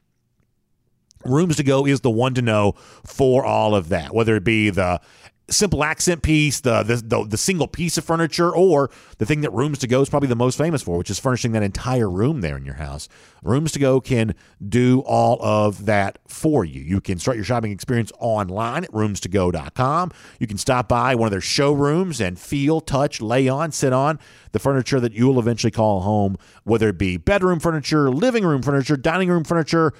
[1.25, 2.73] Rooms to Go is the one to know
[3.05, 5.01] for all of that, whether it be the
[5.51, 9.53] simple accent piece, the, the, the the single piece of furniture, or the thing that
[9.53, 12.41] Rooms to Go is probably the most famous for, which is furnishing that entire room
[12.41, 13.09] there in your house.
[13.43, 14.35] Rooms to Go can
[14.67, 16.81] do all of that for you.
[16.81, 20.13] You can start your shopping experience online at roomstogo.com.
[20.39, 24.19] You can stop by one of their showrooms and feel, touch, lay on, sit on
[24.53, 28.63] the furniture that you will eventually call home, whether it be bedroom furniture, living room
[28.63, 29.93] furniture, dining room furniture,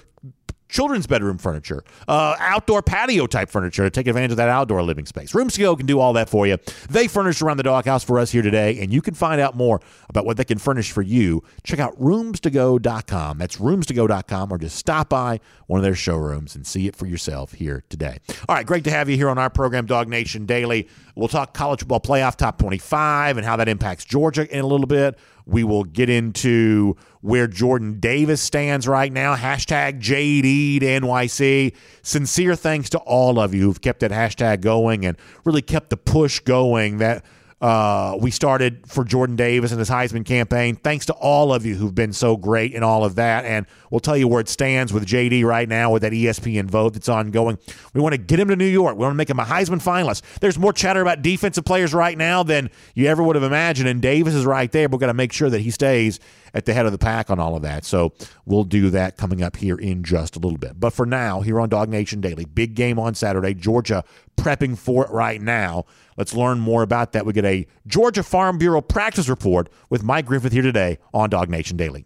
[0.71, 5.07] children's bedroom furniture, uh, outdoor patio type furniture to take advantage of that outdoor living
[5.07, 5.35] space.
[5.35, 6.57] Rooms to Go can do all that for you.
[6.89, 9.81] They furnish around the doghouse for us here today, and you can find out more
[10.09, 11.43] about what they can furnish for you.
[11.65, 13.39] Check out roomstogo.com.
[13.39, 17.53] That's roomstogo.com, or just stop by one of their showrooms and see it for yourself
[17.53, 18.19] here today.
[18.49, 20.89] All right, great to have you here on our program, Dog Nation Daily.
[21.15, 24.87] We'll talk college football playoff top 25 and how that impacts Georgia in a little
[24.87, 25.19] bit.
[25.47, 29.37] We will get into where Jordan Davis stands right now.
[29.37, 31.75] Hashtag JD to NYC.
[32.03, 35.97] Sincere thanks to all of you who've kept that hashtag going and really kept the
[35.97, 37.25] push going that
[37.61, 40.77] uh, we started for Jordan Davis and his Heisman campaign.
[40.77, 43.45] Thanks to all of you who've been so great in all of that.
[43.45, 46.95] And we'll tell you where it stands with JD right now with that ESPN vote
[46.95, 47.59] that's ongoing.
[47.93, 48.97] We want to get him to New York.
[48.97, 50.23] We want to make him a Heisman finalist.
[50.41, 53.89] There's more chatter about defensive players right now than you ever would have imagined.
[53.91, 54.89] And Davis is right there.
[54.89, 56.19] We've got to make sure that he stays
[56.55, 57.85] at the head of the pack on all of that.
[57.85, 58.15] So
[58.47, 60.81] we'll do that coming up here in just a little bit.
[60.81, 63.53] But for now, here on Dog Nation Daily, big game on Saturday.
[63.53, 64.03] Georgia
[64.37, 65.85] prepping for it right now.
[66.21, 67.25] Let's learn more about that.
[67.25, 71.49] We get a Georgia Farm Bureau practice report with Mike Griffith here today on Dog
[71.49, 72.05] Nation Daily.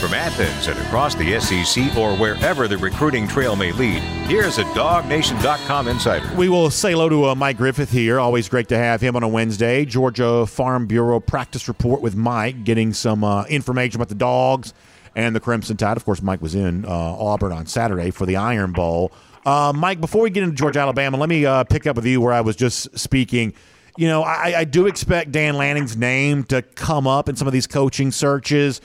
[0.00, 4.64] From Athens and across the SEC or wherever the recruiting trail may lead, here's a
[4.64, 6.34] DogNation.com insider.
[6.34, 8.18] We will say hello to uh, Mike Griffith here.
[8.18, 9.84] Always great to have him on a Wednesday.
[9.84, 14.74] Georgia Farm Bureau practice report with Mike, getting some uh, information about the dogs
[15.14, 15.96] and the Crimson Tide.
[15.96, 19.12] Of course, Mike was in uh, Auburn on Saturday for the Iron Bowl.
[19.44, 22.20] Uh, Mike, before we get into Georgia, Alabama, let me uh, pick up with you
[22.20, 23.54] where I was just speaking.
[23.96, 27.52] You know, I, I do expect Dan Lanning's name to come up in some of
[27.52, 28.80] these coaching searches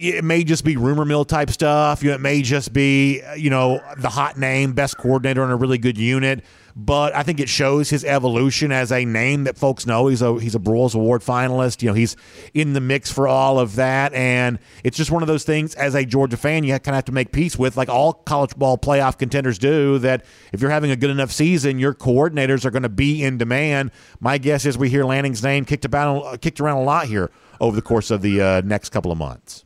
[0.00, 2.02] it may just be rumor mill type stuff.
[2.02, 5.98] It may just be, you know, the hot name, best coordinator on a really good
[5.98, 6.42] unit.
[6.76, 10.06] But I think it shows his evolution as a name that folks know.
[10.06, 11.82] He's a he's a Broyles Award finalist.
[11.82, 12.16] You know, he's
[12.54, 15.74] in the mix for all of that, and it's just one of those things.
[15.74, 18.56] As a Georgia fan, you kind of have to make peace with, like all college
[18.56, 19.98] ball playoff contenders do.
[19.98, 23.38] That if you're having a good enough season, your coordinators are going to be in
[23.38, 23.90] demand.
[24.20, 27.30] My guess is we hear Lanning's name kicked about kicked around a lot here
[27.60, 29.64] over the course of the uh, next couple of months.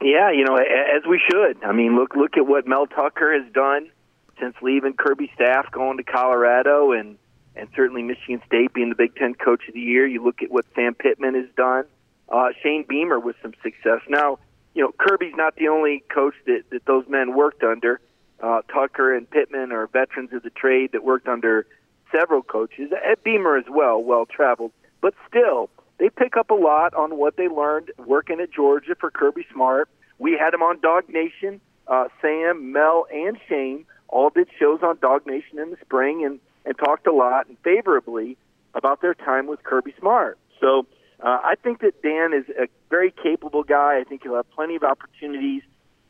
[0.00, 1.62] Yeah, you know, as we should.
[1.64, 3.90] I mean, look look at what Mel Tucker has done
[4.40, 7.18] since leaving Kirby staff, going to Colorado, and
[7.56, 10.06] and certainly Michigan State being the Big Ten Coach of the Year.
[10.06, 11.84] You look at what Sam Pittman has done.
[12.28, 14.00] Uh, Shane Beamer with some success.
[14.08, 14.38] Now,
[14.74, 18.00] you know, Kirby's not the only coach that, that those men worked under.
[18.40, 21.66] Uh, Tucker and Pittman are veterans of the trade that worked under
[22.12, 22.92] several coaches.
[22.92, 24.72] At Beamer as well, well traveled.
[25.00, 29.10] But still, they pick up a lot on what they learned working at Georgia for
[29.10, 29.88] Kirby Smart.
[30.18, 31.60] We had them on Dog Nation.
[31.88, 36.40] Uh, Sam, Mel, and Shane all did shows on Dog Nation in the spring and,
[36.64, 38.36] and talked a lot and favorably
[38.74, 40.38] about their time with Kirby Smart.
[40.60, 40.86] So
[41.20, 43.98] uh, I think that Dan is a very capable guy.
[43.98, 45.62] I think he'll have plenty of opportunities.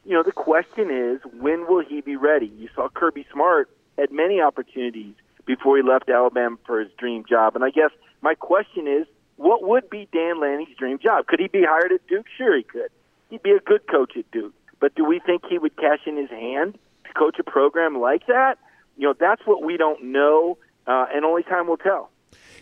[0.04, 2.46] You know, the question is, when will he be ready?
[2.46, 7.56] You saw Kirby Smart had many opportunities before he left Alabama for his dream job.
[7.56, 9.06] And I guess my question is,
[9.36, 11.26] what would be Dan Lanning's dream job?
[11.26, 12.26] Could he be hired at Duke?
[12.36, 12.90] Sure, he could.
[13.30, 14.52] He'd be a good coach at Duke.
[14.80, 16.78] But do we think he would cash in his hand
[17.08, 18.58] to coach a program like that?
[18.96, 22.10] You know, that's what we don't know, uh, and only time will tell.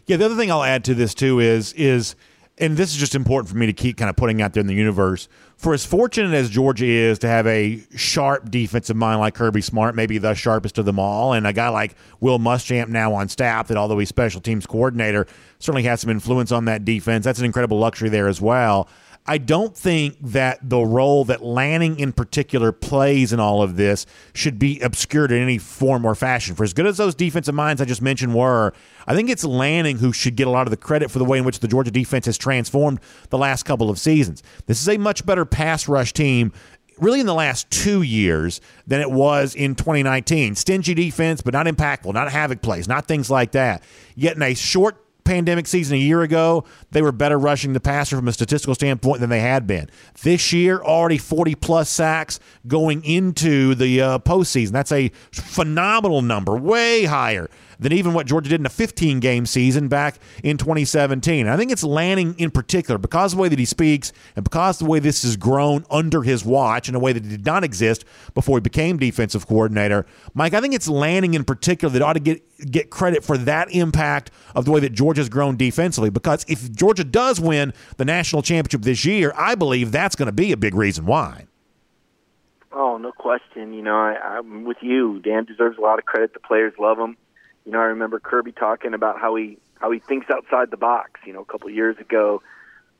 [0.06, 2.14] Yeah, the other thing I'll add to this too is is
[2.58, 4.66] and this is just important for me to keep kind of putting out there in
[4.66, 5.28] the universe.
[5.56, 9.94] For as fortunate as Georgia is to have a sharp defensive mind like Kirby Smart,
[9.94, 13.68] maybe the sharpest of them all, and a guy like Will Muschamp now on staff
[13.68, 15.26] that although he's special teams coordinator,
[15.58, 17.24] certainly has some influence on that defense.
[17.24, 18.88] That's an incredible luxury there as well.
[19.28, 24.06] I don't think that the role that Lanning in particular plays in all of this
[24.34, 26.54] should be obscured in any form or fashion.
[26.54, 28.72] For as good as those defensive minds I just mentioned were,
[29.06, 31.38] I think it's Lanning who should get a lot of the credit for the way
[31.38, 34.42] in which the Georgia defense has transformed the last couple of seasons.
[34.66, 36.52] This is a much better pass rush team
[36.98, 40.54] really in the last two years than it was in 2019.
[40.54, 43.82] Stingy defense, but not impactful, not havoc plays, not things like that.
[44.14, 48.16] Yet in a short pandemic season a year ago, they were better rushing the passer
[48.16, 49.90] from a statistical standpoint than they had been.
[50.22, 54.70] This year, already 40 plus sacks going into the uh, postseason.
[54.70, 59.46] That's a phenomenal number, way higher than even what Georgia did in a 15 game
[59.46, 61.46] season back in 2017.
[61.46, 64.80] I think it's Lanning in particular because of the way that he speaks and because
[64.80, 67.64] of the way this has grown under his watch in a way that did not
[67.64, 70.06] exist before he became defensive coordinator.
[70.34, 73.70] Mike, I think it's Lanning in particular that ought to get get credit for that
[73.70, 78.42] impact of the way that Georgia's grown defensively because if Georgia does win the national
[78.42, 81.46] championship this year, I believe that's going to be a big reason why.
[82.72, 83.72] Oh, no question.
[83.72, 85.18] You know, I, I'm with you.
[85.20, 86.34] Dan deserves a lot of credit.
[86.34, 87.16] The players love him.
[87.66, 91.20] You know, I remember Kirby talking about how he how he thinks outside the box.
[91.26, 92.42] You know, a couple of years ago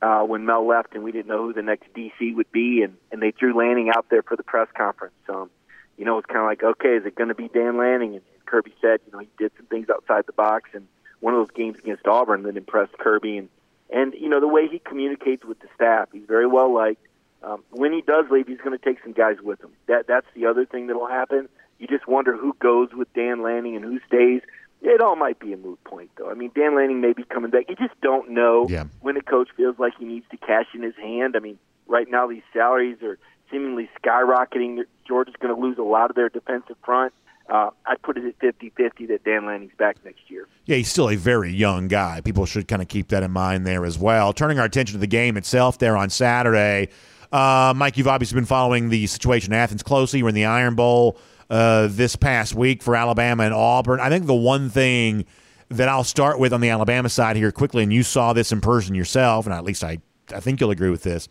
[0.01, 2.97] uh, when Mel left and we didn't know who the next DC would be, and
[3.11, 5.15] and they threw Lanning out there for the press conference.
[5.29, 5.49] Um,
[5.97, 8.15] you know, it's kind of like, okay, is it going to be Dan Lanning?
[8.15, 10.87] And, and Kirby said, you know, he did some things outside the box, and
[11.19, 13.49] one of those games against Auburn that impressed Kirby, and
[13.89, 17.01] and you know the way he communicates with the staff, he's very well liked.
[17.43, 19.71] Um, when he does leave, he's going to take some guys with him.
[19.87, 21.49] That that's the other thing that'll happen.
[21.79, 24.41] You just wonder who goes with Dan Lanning and who stays.
[24.81, 26.29] It all might be a moot point, though.
[26.29, 27.65] I mean, Dan Lanning may be coming back.
[27.67, 28.85] You just don't know yeah.
[29.01, 31.35] when a coach feels like he needs to cash in his hand.
[31.35, 33.17] I mean, right now these salaries are
[33.51, 34.83] seemingly skyrocketing.
[35.07, 37.13] Georgia's going to lose a lot of their defensive front.
[37.49, 40.47] Uh, I'd put it at 50-50 that Dan Lanning's back next year.
[40.65, 42.19] Yeah, he's still a very young guy.
[42.21, 44.33] People should kind of keep that in mind there as well.
[44.33, 46.89] Turning our attention to the game itself there on Saturday,
[47.31, 50.21] uh, Mike, you've obviously been following the situation in Athens closely.
[50.21, 51.17] We're in the Iron Bowl
[51.49, 53.99] uh, this past week for Alabama and Auburn.
[53.99, 55.25] I think the one thing
[55.69, 58.61] that I'll start with on the Alabama side here quickly, and you saw this in
[58.61, 59.99] person yourself, and at least I,
[60.33, 61.27] I think you'll agree with this,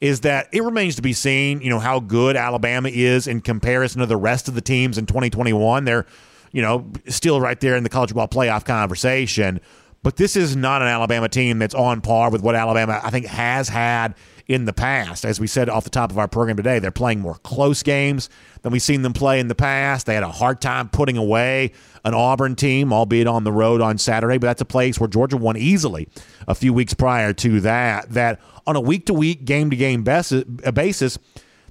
[0.00, 4.00] is that it remains to be seen, you know, how good Alabama is in comparison
[4.00, 5.84] to the rest of the teams in 2021.
[5.84, 6.06] They're,
[6.52, 9.60] you know, still right there in the college football playoff conversation.
[10.02, 13.26] But this is not an Alabama team that's on par with what Alabama, I think,
[13.26, 14.14] has had
[14.46, 15.24] in the past.
[15.24, 18.28] As we said off the top of our program today, they're playing more close games
[18.62, 20.06] than we've seen them play in the past.
[20.06, 21.72] They had a hard time putting away
[22.04, 25.36] an Auburn team, albeit on the road on Saturday, but that's a place where Georgia
[25.36, 26.08] won easily
[26.46, 28.10] a few weeks prior to that.
[28.10, 31.18] That on a week to week, game to game basis,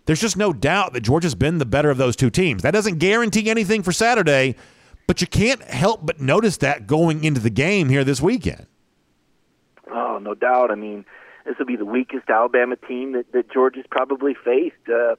[0.06, 2.64] there's just no doubt that Georgia's been the better of those two teams.
[2.64, 4.56] That doesn't guarantee anything for Saturday,
[5.08, 8.66] but you can't help but notice that going into the game here this weekend.
[9.92, 10.72] Oh, no doubt.
[10.72, 11.06] I mean,
[11.46, 15.16] this will be the weakest Alabama team that, that Georgia's probably faced, uh,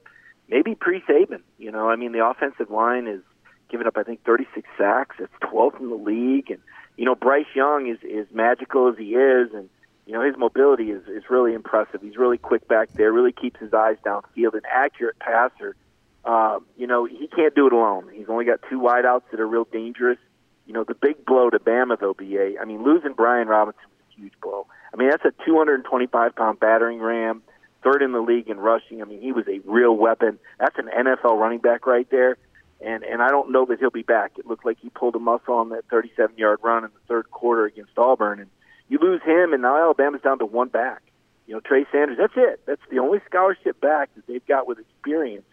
[0.49, 1.41] maybe pre Saban.
[1.57, 3.21] You know, I mean, the offensive line is
[3.69, 5.15] given up, I think, 36 sacks.
[5.19, 6.51] It's 12th in the league.
[6.51, 6.59] And,
[6.97, 9.69] you know, Bryce Young is, is magical as he is, and,
[10.05, 12.01] you know, his mobility is, is really impressive.
[12.01, 15.75] He's really quick back there, really keeps his eyes downfield, an accurate passer.
[16.23, 18.09] Uh, you know, he can't do it alone.
[18.13, 20.17] He's only got two wideouts that are real dangerous.
[20.65, 24.15] You know, the big blow to Bama, though, BA, I mean, losing Brian Robinson was
[24.17, 24.67] a huge blow.
[24.95, 27.43] I mean, that's a 225 pound battering ram,
[27.83, 29.01] third in the league in rushing.
[29.01, 30.39] I mean, he was a real weapon.
[30.57, 32.37] That's an NFL running back right there.
[32.79, 34.33] And and I don't know that he'll be back.
[34.37, 37.29] It looked like he pulled a muscle on that 37 yard run in the third
[37.29, 38.49] quarter against Auburn, and
[38.87, 41.01] you lose him, and now Alabama's down to one back.
[41.45, 42.17] You know, Trey Sanders.
[42.17, 42.61] That's it.
[42.65, 45.45] That's the only scholarship back that they've got with experience.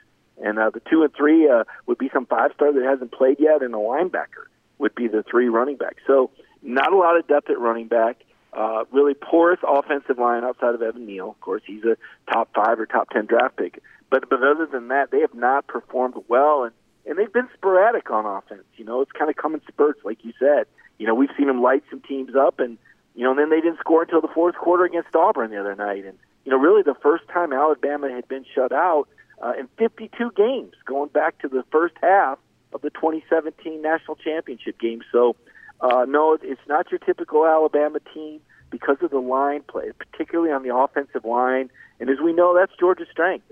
[0.43, 3.39] And uh, the two and three uh, would be some five star that hasn't played
[3.41, 4.47] yet, and a linebacker
[4.79, 6.03] would be the three running backs.
[6.07, 6.31] So
[6.63, 8.23] not a lot of depth at running back.
[8.53, 11.31] Uh, really porous offensive line outside of Evan Neal.
[11.31, 11.97] Of course, he's a
[12.31, 13.83] top five or top ten draft pick.
[14.11, 16.73] But but other than that, they have not performed well, and
[17.07, 18.65] and they've been sporadic on offense.
[18.77, 20.67] You know, it's kind of come in spurts, like you said.
[20.99, 22.77] You know, we've seen them light some teams up, and
[23.15, 25.75] you know, and then they didn't score until the fourth quarter against Auburn the other
[25.75, 26.05] night.
[26.05, 29.09] And you know, really the first time Alabama had been shut out
[29.43, 32.39] uh, in 52 games, going back to the first half
[32.73, 35.03] of the 2017 national championship game.
[35.11, 35.37] So
[35.83, 40.63] uh, no, it's not your typical Alabama team because of the line play, particularly on
[40.63, 41.71] the offensive line.
[42.01, 43.45] And as we know, that's Georgia's strength.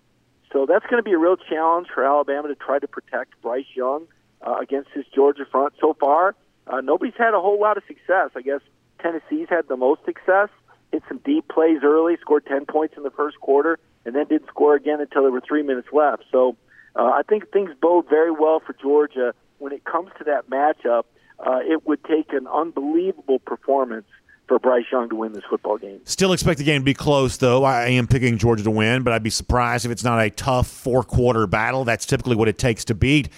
[0.52, 3.66] So that's going to be a real challenge for Alabama to try to protect Bryce
[3.74, 4.06] Young
[4.42, 5.74] uh, against his Georgia front.
[5.80, 6.34] So far,
[6.66, 8.30] uh, nobody's had a whole lot of success.
[8.34, 8.60] I guess
[9.00, 10.48] Tennessee's had the most success.
[10.92, 14.48] Hit some deep plays early, scored 10 points in the first quarter, and then didn't
[14.48, 16.24] score again until there were three minutes left.
[16.32, 16.56] So
[16.96, 21.04] uh, I think things bode very well for Georgia when it comes to that matchup.
[21.44, 24.06] Uh, it would take an unbelievable performance
[24.46, 26.00] for Bryce Young to win this football game.
[26.04, 27.64] Still expect the game to be close, though.
[27.64, 30.66] I am picking Georgia to win, but I'd be surprised if it's not a tough
[30.66, 31.84] four quarter battle.
[31.84, 33.28] That's typically what it takes to beat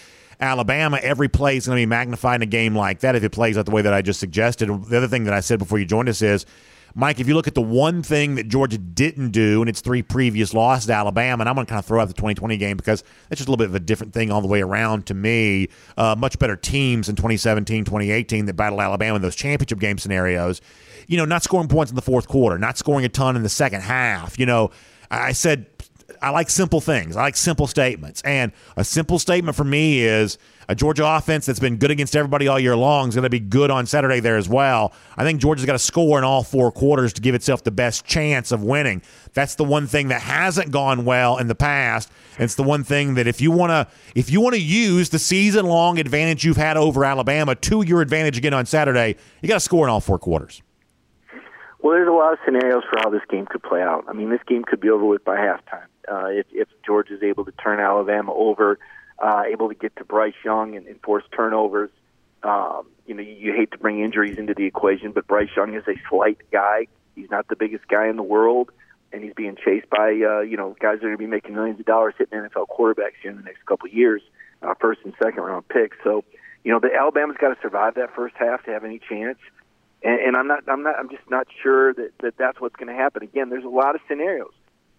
[0.41, 0.99] Alabama.
[1.03, 3.59] Every play is going to be magnified in a game like that if it plays
[3.59, 4.69] out the way that I just suggested.
[4.69, 6.47] The other thing that I said before you joined us is
[6.95, 10.03] Mike, if you look at the one thing that Georgia didn't do in its three
[10.03, 12.77] previous losses to Alabama, and I'm going to kind of throw out the 2020 game
[12.77, 15.15] because that's just a little bit of a different thing all the way around to
[15.15, 15.69] me.
[15.97, 20.61] Uh, much better teams in 2017, 2018 that battled Alabama in those championship game scenarios.
[21.07, 23.49] You know, not scoring points in the fourth quarter, not scoring a ton in the
[23.49, 24.39] second half.
[24.39, 24.71] You know,
[25.11, 25.67] I said
[26.23, 27.17] I like simple things.
[27.17, 28.23] I like simple statements.
[28.23, 32.47] And a simple statement for me is a Georgia offense that's been good against everybody
[32.47, 34.93] all year long is going to be good on Saturday there as well.
[35.17, 38.07] I think Georgia's got to score in all four quarters to give itself the best
[38.07, 39.03] chance of winning.
[39.35, 42.09] That's the one thing that hasn't gone well in the past.
[42.39, 45.19] It's the one thing that if you want to if you want to use the
[45.19, 49.55] season long advantage you've had over Alabama to your advantage again on Saturday, you got
[49.55, 50.63] to score in all four quarters.
[51.81, 54.05] Well, there's a lot of scenarios for how this game could play out.
[54.09, 57.23] I mean, this game could be over with by halftime uh, if, if Georgia is
[57.23, 58.79] able to turn Alabama over,
[59.19, 61.91] uh, able to get to Bryce Young and, and force turnovers.
[62.43, 65.75] Um, you know, you, you hate to bring injuries into the equation, but Bryce Young
[65.75, 66.89] is a slight guy.
[67.15, 68.71] He's not the biggest guy in the world,
[69.13, 71.55] and he's being chased by uh, you know guys that are going to be making
[71.55, 74.23] millions of dollars hitting NFL quarterbacks here in the next couple of years,
[74.63, 75.97] uh, first and second round picks.
[76.03, 76.25] So,
[76.65, 79.39] you know, the Alabama's got to survive that first half to have any chance.
[80.03, 82.89] And, and I'm not, I'm not, I'm just not sure that, that that's what's going
[82.89, 83.23] to happen.
[83.23, 84.53] Again, there's a lot of scenarios.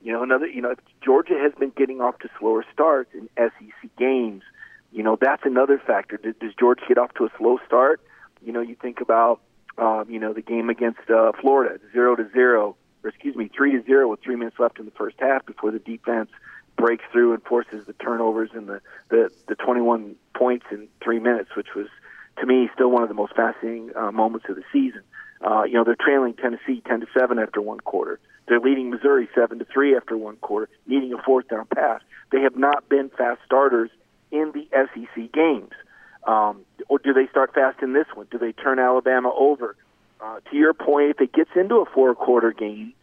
[0.03, 3.89] You know, another, you know, Georgia has been getting off to slower starts in SEC
[3.97, 4.43] games.
[4.91, 6.17] You know, that's another factor.
[6.17, 8.01] Does, does Georgia get off to a slow start?
[8.45, 9.39] You know, you think about,
[9.77, 13.71] um, you know, the game against uh, Florida, zero to zero, or excuse me, three
[13.71, 16.29] to zero with three minutes left in the first half before the defense
[16.75, 21.55] breaks through and forces the turnovers and the the, the 21 points in three minutes,
[21.55, 21.87] which was
[22.39, 25.01] to me still one of the most fascinating uh, moments of the season.
[25.39, 28.19] Uh, you know, they're trailing Tennessee 10 to 7 after one quarter.
[28.47, 32.01] They're leading Missouri 7 to 3 after one quarter, needing a fourth down pass.
[32.31, 33.89] They have not been fast starters
[34.31, 35.71] in the SEC games.
[36.25, 38.27] Um, or do they start fast in this one?
[38.31, 39.75] Do they turn Alabama over?
[40.19, 42.93] Uh, to your point, if it gets into a four quarter game,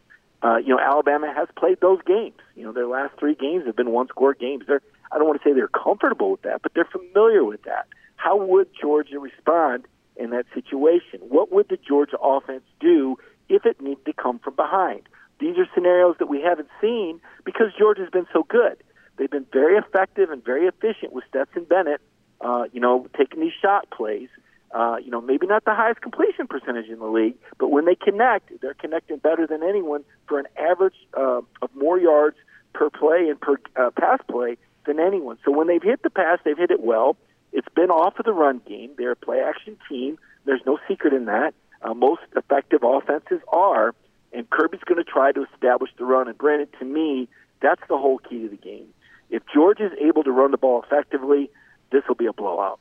[0.42, 2.38] uh, you know, Alabama has played those games.
[2.56, 4.64] You know, their last three games have been one score games.
[4.66, 4.80] They're,
[5.12, 7.86] I don't want to say they're comfortable with that, but they're familiar with that.
[8.16, 9.86] How would Georgia respond
[10.16, 11.20] in that situation?
[11.20, 13.18] What would the Georgia offense do
[13.48, 15.02] if it needed to come from behind?
[15.40, 18.76] These are scenarios that we haven't seen because Georgia's been so good.
[19.16, 22.00] They've been very effective and very efficient with Stetson Bennett,
[22.40, 24.28] uh, you know, taking these shot plays.
[24.72, 27.96] Uh, you know, maybe not the highest completion percentage in the league, but when they
[27.96, 32.36] connect, they're connecting better than anyone for an average uh, of more yards
[32.72, 35.38] per play and per uh, pass play than anyone.
[35.44, 37.16] So when they've hit the pass, they've hit it well.
[37.52, 38.92] It's been off of the run game.
[38.96, 40.18] They're a play action team.
[40.44, 41.52] There's no secret in that.
[41.82, 43.94] Uh, most effective offenses are,
[44.32, 46.28] and Kirby's going to try to establish the run.
[46.28, 47.28] And Brandon, to me,
[47.60, 48.86] that's the whole key to the game.
[49.30, 51.50] If George is able to run the ball effectively,
[51.92, 52.80] this will be a blowout.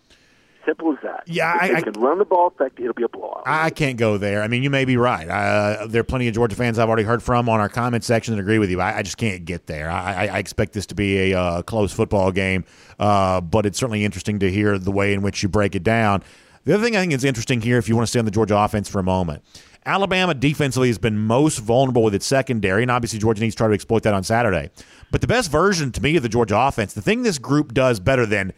[0.66, 1.24] Simple as that.
[1.26, 3.44] Yeah, if I, they I can run the ball effectively, it'll be a blowout.
[3.46, 4.44] I can't go there.
[4.44, 5.28] I mean, you may be right.
[5.28, 8.36] Uh, there are plenty of Georgia fans I've already heard from on our comment section
[8.36, 8.82] that agree with you.
[8.82, 9.90] I, I just can't get there.
[9.90, 12.66] I, I expect this to be a uh, close football game,
[13.00, 16.24] uh, but it's certainly interesting to hear the way in which you break it down.
[16.66, 18.32] The other thing I think is interesting here, if you want to stay on the
[18.32, 19.44] Georgia offense for a moment,
[19.86, 23.68] Alabama defensively has been most vulnerable with its secondary, and obviously Georgia needs to try
[23.68, 24.70] to exploit that on Saturday.
[25.12, 28.00] But the best version to me of the Georgia offense, the thing this group does
[28.00, 28.54] better than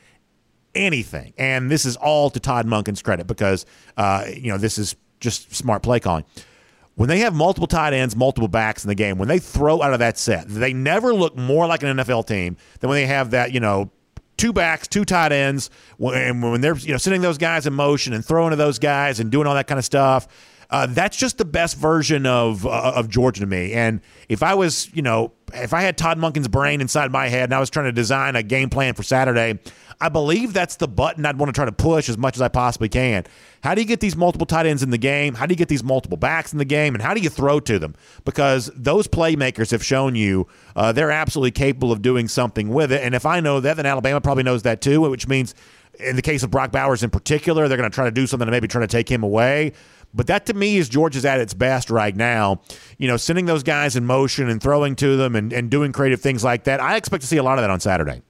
[0.75, 3.65] anything, and this is all to Todd Monken's credit because
[3.97, 6.25] uh, you know this is just smart play calling.
[6.95, 9.93] When they have multiple tight ends, multiple backs in the game, when they throw out
[9.93, 13.31] of that set, they never look more like an NFL team than when they have
[13.31, 13.91] that you know
[14.37, 15.69] two backs, two tight ends,
[15.99, 19.19] and when they're you know sending those guys in motion and throwing to those guys
[19.19, 20.27] and doing all that kind of stuff.
[20.71, 23.73] Uh, that's just the best version of uh, of Georgia to me.
[23.73, 23.99] And
[24.29, 27.53] if I was, you know, if I had Todd Monken's brain inside my head and
[27.53, 29.59] I was trying to design a game plan for Saturday,
[29.99, 32.47] I believe that's the button I'd want to try to push as much as I
[32.47, 33.25] possibly can.
[33.63, 35.35] How do you get these multiple tight ends in the game?
[35.35, 36.95] How do you get these multiple backs in the game?
[36.95, 37.93] And how do you throw to them?
[38.23, 40.47] Because those playmakers have shown you
[40.77, 43.01] uh, they're absolutely capable of doing something with it.
[43.03, 45.53] And if I know that, then Alabama probably knows that too, which means
[45.99, 48.45] in the case of Brock Bowers in particular, they're going to try to do something
[48.45, 49.73] to maybe try to take him away.
[50.13, 52.61] But that to me is Georgia's at its best right now.
[52.97, 56.21] You know, sending those guys in motion and throwing to them and, and doing creative
[56.21, 56.81] things like that.
[56.81, 58.21] I expect to see a lot of that on Saturday.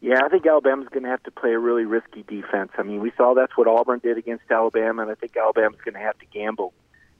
[0.00, 2.72] Yeah, I think Alabama's going to have to play a really risky defense.
[2.76, 5.94] I mean, we saw that's what Auburn did against Alabama, and I think Alabama's going
[5.94, 6.74] to have to gamble,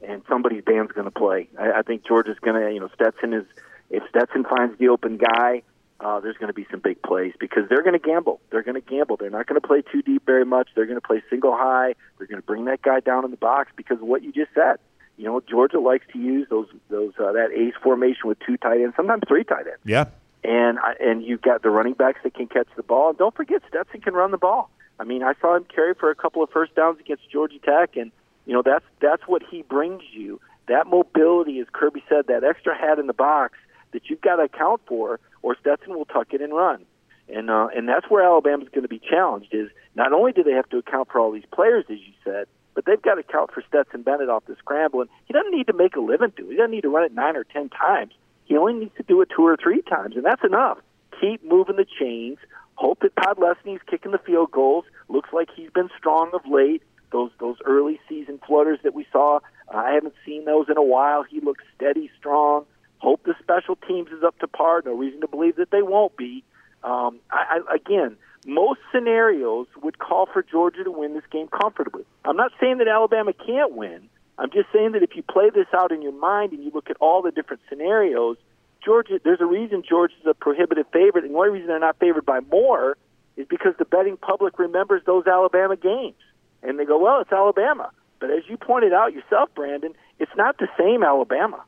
[0.07, 1.49] and somebody's band's going to play.
[1.59, 3.47] I, I think Georgia's going to, you know, Stetson is
[3.89, 5.63] if Stetson finds the open guy,
[6.01, 8.41] uh, there's going to be some big plays because they're going to gamble.
[8.51, 9.17] They're going to gamble.
[9.17, 10.69] They're not going to play too deep very much.
[10.75, 11.95] They're going to play single high.
[12.19, 14.53] They're going to bring that guy down in the box because of what you just
[14.55, 14.77] said.
[15.17, 18.81] You know, Georgia likes to use those those uh, that ace formation with two tight
[18.81, 19.81] ends, sometimes three tight ends.
[19.85, 20.07] Yeah
[20.45, 23.09] and I, and you've got the running backs that can catch the ball.
[23.09, 24.71] And don't forget, Stetson can run the ball.
[25.01, 27.97] I mean, I saw him carry for a couple of first downs against Georgia Tech,
[27.97, 28.13] and
[28.47, 30.41] you know that's that's what he brings you.
[30.69, 33.59] That mobility, as Kirby said, that extra hat in the box
[33.93, 36.87] that you've got to account for, or Stetson will tuck it and run.
[37.29, 39.55] And uh, and that's where Alabama's going to be challenged.
[39.55, 42.47] Is not only do they have to account for all these players, as you said,
[42.75, 45.03] but they've got to account for Stetson Bennett off the scramble.
[45.03, 46.33] And he doesn't need to make a living.
[46.37, 46.45] It.
[46.49, 48.13] He doesn't need to run it nine or ten times.
[48.47, 50.79] He only needs to do it two or three times, and that's enough.
[51.21, 52.39] Keep moving the chains.
[52.75, 54.85] Hope that Podlesny's kicking the field goals.
[55.09, 56.83] Looks like he's been strong of late.
[57.13, 59.39] Those those early season floaters that we saw,
[59.73, 61.23] uh, I haven't seen those in a while.
[61.23, 62.67] He looks steady, strong.
[63.05, 64.83] Hope the special teams is up to par.
[64.85, 66.43] No reason to believe that they won't be.
[66.83, 72.05] Um, I, I, again, most scenarios would call for Georgia to win this game comfortably.
[72.25, 75.67] I'm not saying that Alabama can't win, I'm just saying that if you play this
[75.73, 78.37] out in your mind and you look at all the different scenarios,
[78.85, 82.27] Georgia, there's a reason Georgia's a prohibitive favorite, and the only reason they're not favored
[82.27, 82.97] by more
[83.37, 86.21] is because the betting public remembers those Alabama games,
[86.63, 90.59] and they go, "Well, it's Alabama." But as you pointed out yourself, Brandon, it's not
[90.59, 91.63] the same Alabama.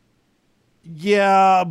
[0.89, 1.65] Yeah.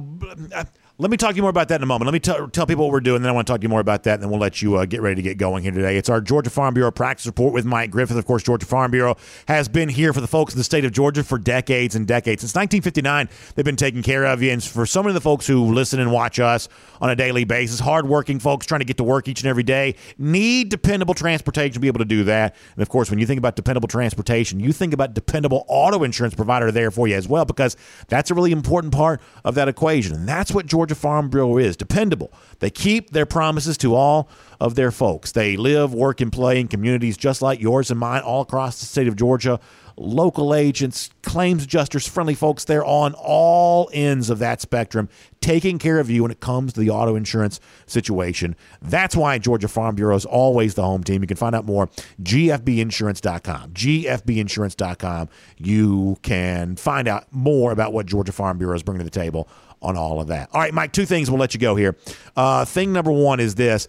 [0.54, 0.66] Uh,
[0.98, 2.06] Let me talk to you more about that in a moment.
[2.06, 3.70] Let me t- tell people what we're doing, then I want to talk to you
[3.70, 5.74] more about that, and then we'll let you uh, get ready to get going here
[5.74, 5.98] today.
[5.98, 8.16] It's our Georgia Farm Bureau practice report with Mike Griffith.
[8.16, 9.18] Of course, Georgia Farm Bureau
[9.50, 12.44] has been here for the folks in the state of Georgia for decades and decades.
[12.44, 14.54] Since 1959, they've been taking care of you.
[14.54, 16.70] And for so many of the folks who listen and watch us
[17.02, 19.96] on a daily basis, hardworking folks trying to get to work each and every day,
[20.18, 22.56] need dependable transportation to be able to do that.
[22.74, 26.36] And of course, when you think about dependable transportation, you think about dependable auto insurance
[26.36, 27.76] provider there for you as well, because
[28.08, 30.16] that's a really important part of that equation.
[30.16, 32.32] And that's what Georgia Farm Bureau is dependable.
[32.60, 34.30] They keep their promises to all
[34.60, 35.32] of their folks.
[35.32, 38.86] They live, work, and play in communities just like yours and mine all across the
[38.86, 39.60] state of Georgia.
[39.98, 45.08] Local agents, claims adjusters, friendly folks, they're on all ends of that spectrum,
[45.40, 48.58] taking care of you when it comes to the auto insurance situation.
[48.82, 51.22] That's why Georgia Farm Bureau is always the home team.
[51.22, 51.88] You can find out more
[52.22, 53.72] gfbinsurance.com.
[53.72, 55.30] gfbinsurance.com.
[55.58, 59.48] You can find out more about what Georgia Farm Bureau is bringing to the table
[59.82, 60.50] on all of that.
[60.52, 61.96] All right, Mike, two things we'll let you go here.
[62.36, 63.88] Uh, thing number one is this.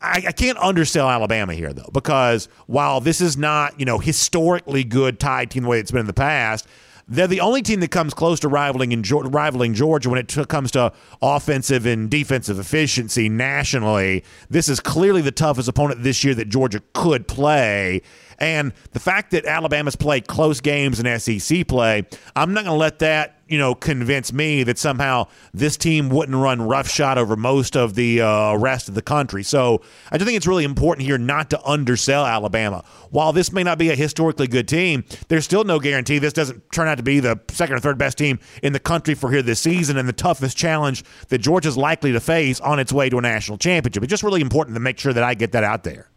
[0.00, 4.84] I, I, can't undersell Alabama here though, because while this is not, you know, historically
[4.84, 6.66] good Tide team the way it's been in the past,
[7.08, 10.44] they're the only team that comes close to rivaling in, rivaling Georgia when it t-
[10.44, 10.92] comes to
[11.22, 14.24] offensive and defensive efficiency nationally.
[14.50, 18.02] This is clearly the toughest opponent this year that Georgia could play.
[18.38, 22.78] And the fact that Alabama's played close games in SEC play, I'm not going to
[22.78, 27.76] let that you know convince me that somehow this team wouldn't run roughshod over most
[27.76, 29.42] of the uh, rest of the country.
[29.42, 32.84] So I just think it's really important here not to undersell Alabama.
[33.10, 36.70] While this may not be a historically good team, there's still no guarantee this doesn't
[36.72, 39.42] turn out to be the second or third best team in the country for here
[39.42, 43.18] this season and the toughest challenge that Georgia's likely to face on its way to
[43.18, 44.02] a national championship.
[44.02, 46.10] It's just really important to make sure that I get that out there.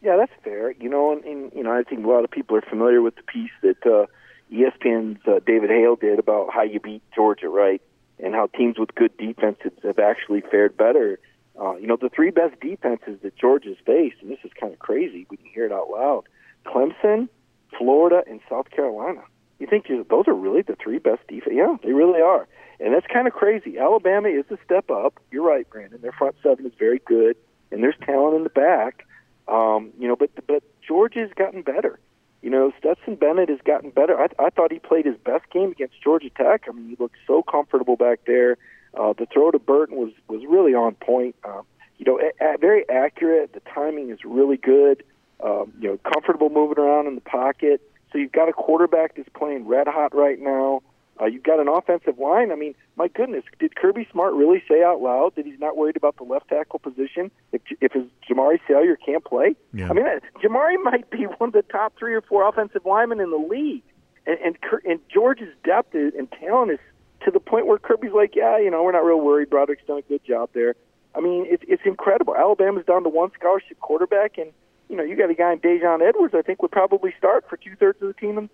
[0.00, 0.72] Yeah, that's fair.
[0.72, 3.14] You know, and, and you know, I think a lot of people are familiar with
[3.16, 4.06] the piece that uh,
[4.52, 7.80] ESPN's uh, David Hale did about how you beat Georgia, right?
[8.18, 11.18] And how teams with good defenses have actually fared better.
[11.60, 14.78] Uh, you know, the three best defenses that Georgia's faced, and this is kind of
[14.78, 15.26] crazy.
[15.28, 16.24] We can hear it out loud:
[16.66, 17.28] Clemson,
[17.76, 19.22] Florida, and South Carolina.
[19.58, 21.54] You think those are really the three best defense?
[21.54, 22.48] Yeah, they really are.
[22.80, 23.78] And that's kind of crazy.
[23.78, 25.20] Alabama is a step up.
[25.30, 26.00] You're right, Brandon.
[26.00, 27.36] Their front seven is very good,
[27.70, 29.06] and there's talent in the back.
[29.46, 31.98] Um, you know, but but Georgia's gotten better.
[32.42, 34.18] You know, Stetson Bennett has gotten better.
[34.18, 36.64] I, I thought he played his best game against Georgia Tech.
[36.68, 38.58] I mean, he looked so comfortable back there.
[38.98, 41.36] Uh, the throw to Burton was was really on point.
[41.44, 41.62] Um,
[41.98, 43.52] you know, a, a, very accurate.
[43.52, 45.04] The timing is really good.
[45.42, 47.80] Um, you know, comfortable moving around in the pocket.
[48.10, 50.82] So you've got a quarterback that's playing red hot right now.
[51.20, 52.50] Uh, you've got an offensive line.
[52.50, 55.96] I mean, my goodness, did Kirby Smart really say out loud that he's not worried
[55.96, 59.54] about the left tackle position if if his Jamaree Salyer can't play?
[59.72, 59.90] Yeah.
[59.90, 60.06] I mean,
[60.42, 63.82] Jamaree might be one of the top three or four offensive linemen in the league,
[64.26, 66.78] and and, and George's depth and talent is
[67.24, 69.50] to the point where Kirby's like, yeah, you know, we're not real worried.
[69.50, 70.74] Broderick's done a good job there.
[71.14, 72.34] I mean, it's it's incredible.
[72.34, 74.50] Alabama's down to one scholarship quarterback, and
[74.88, 76.34] you know, you got a guy in Daijun Edwards.
[76.34, 78.48] I think would probably start for two thirds of the team,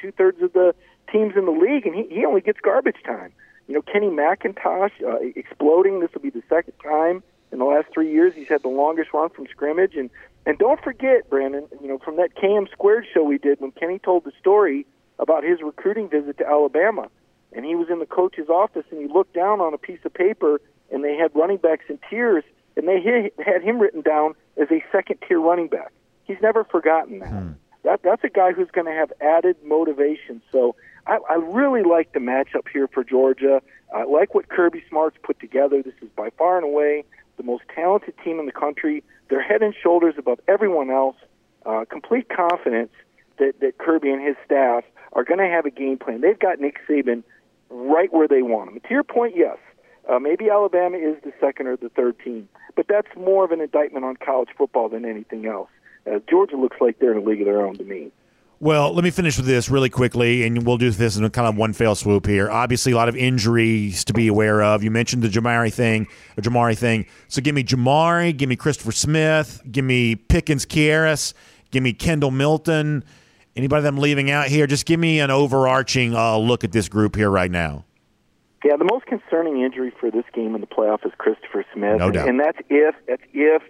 [0.00, 0.74] two thirds of the
[1.10, 3.32] teams in the league, and he, he only gets garbage time.
[3.68, 6.00] You know, Kenny McIntosh uh, exploding.
[6.00, 9.12] This will be the second time In the last three years, he's had the longest
[9.14, 9.94] run from scrimmage.
[9.94, 10.10] And
[10.46, 13.98] and don't forget, Brandon, you know, from that KM Squared show we did when Kenny
[13.98, 14.86] told the story
[15.18, 17.08] about his recruiting visit to Alabama,
[17.52, 20.12] and he was in the coach's office and he looked down on a piece of
[20.12, 20.60] paper
[20.90, 22.44] and they had running backs in tiers
[22.76, 25.92] and they had him written down as a second tier running back.
[26.24, 27.28] He's never forgotten that.
[27.28, 27.52] Hmm.
[27.84, 30.42] That that's a guy who's going to have added motivation.
[30.50, 30.74] So
[31.06, 33.62] I, I really like the matchup here for Georgia.
[33.94, 35.82] I like what Kirby Smart's put together.
[35.82, 37.04] This is by far and away
[37.36, 39.02] the most talented team in the country.
[39.28, 41.16] They're head and shoulders above everyone else.
[41.66, 42.92] Uh, complete confidence
[43.38, 46.20] that, that Kirby and his staff are going to have a game plan.
[46.20, 47.22] They've got Nick Saban
[47.70, 48.80] right where they want him.
[48.80, 49.56] To your point, yes,
[50.08, 53.60] uh, maybe Alabama is the second or the third team, but that's more of an
[53.60, 55.70] indictment on college football than anything else.
[56.06, 58.10] Uh, Georgia looks like they're in a league of their own to me.
[58.60, 61.56] Well, let me finish with this really quickly, and we'll do this in kind of
[61.56, 62.50] one fell swoop here.
[62.50, 64.82] Obviously, a lot of injuries to be aware of.
[64.82, 67.06] You mentioned the Jamaree thing, the Jamaree thing.
[67.28, 71.34] So give me Jamaree, give me Christopher Smith, give me Pickens Kearis,
[71.72, 73.04] give me Kendall Milton.
[73.56, 74.66] Anybody that I'm leaving out here?
[74.66, 77.84] Just give me an overarching uh, look at this group here right now.
[78.64, 82.10] Yeah, the most concerning injury for this game in the playoff is Christopher Smith, no
[82.10, 82.28] doubt.
[82.28, 83.62] and that's if that's if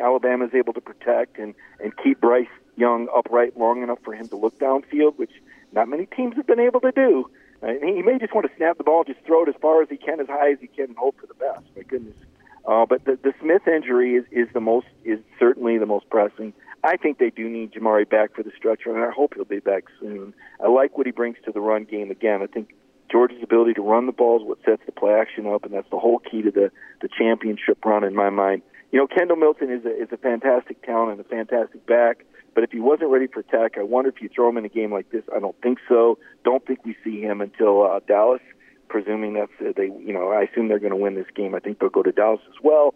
[0.00, 4.28] Alabama is able to protect and and keep Bryce Young upright long enough for him
[4.28, 5.32] to look downfield, which
[5.72, 7.30] not many teams have been able to do.
[7.62, 9.88] Uh, he may just want to snap the ball, just throw it as far as
[9.88, 11.64] he can, as high as he can, and hope for the best.
[11.76, 12.16] My goodness.
[12.64, 16.52] Uh, but the, the Smith injury is, is the most is certainly the most pressing.
[16.84, 19.60] I think they do need Jamaree back for the structure, and I hope he'll be
[19.60, 20.34] back soon.
[20.62, 22.10] I like what he brings to the run game.
[22.10, 22.74] Again, I think
[23.12, 25.90] Georgia's ability to run the ball is what sets the play action up, and that's
[25.90, 28.62] the whole key to the the championship run in my mind.
[28.90, 32.24] You know, Kendall Milton is a is a fantastic talent and a fantastic back.
[32.54, 34.68] But if he wasn't ready for Tech, I wonder if you throw him in a
[34.68, 35.24] game like this.
[35.34, 36.18] I don't think so.
[36.44, 38.42] Don't think we see him until uh, Dallas.
[38.88, 41.54] Presuming that's uh, they, you know, I assume they're going to win this game.
[41.54, 42.94] I think they'll go to Dallas as well.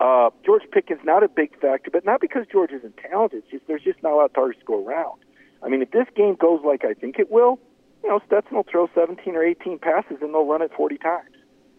[0.00, 3.42] Uh, George Pickens not a big factor, but not because George isn't talented.
[3.44, 5.20] It's just there's just not a lot of targets to go around.
[5.62, 7.58] I mean, if this game goes like I think it will,
[8.02, 11.30] you know, Stetson will throw 17 or 18 passes and they'll run it 40 times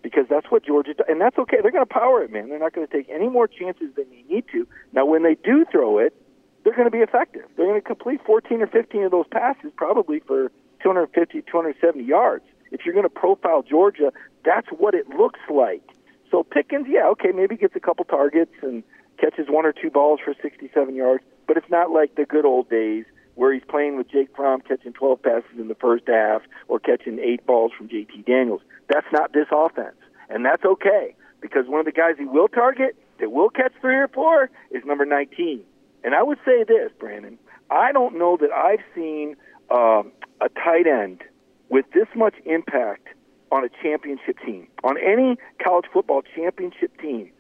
[0.02, 1.58] because that's what Georgia does, and that's okay.
[1.62, 2.50] They're going to power it, man.
[2.50, 4.68] They're not going to take any more chances than they need to.
[4.94, 6.14] Now, when they do throw it,
[6.64, 7.44] they're going to be effective.
[7.56, 10.52] They're going to complete 14 or 15 of those passes, probably for
[10.84, 12.46] 250, 270 yards.
[12.72, 14.12] If you're going to profile Georgia,
[14.46, 15.84] that's what it looks like.
[16.32, 18.84] So Pickens, yeah, okay, maybe gets a couple targets and
[19.18, 22.70] catches one or two balls for 67 yards, but it's not like the good old
[22.70, 23.06] days
[23.40, 27.20] where he's playing with Jake Fromm catching 12 passes in the first half or catching
[27.20, 28.60] eight balls from JT Daniels.
[28.90, 29.96] That's not this offense,
[30.30, 33.96] and that's okay because one of the guys he will target that will catch three
[33.96, 35.64] or four is number 19.
[36.04, 37.40] And I would say this, Brandon,
[37.72, 39.38] I don't know that I've seen
[39.72, 40.12] um,
[40.42, 41.24] a tight end
[41.70, 43.08] with this much impact
[43.54, 47.32] on a championship team, on any college football championship team.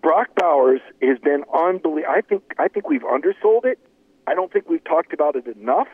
[0.00, 2.08] Brock Bowers has been unbelievable.
[2.08, 3.80] I think I think we've undersold it.
[4.30, 5.88] I don't think we've talked about it enough.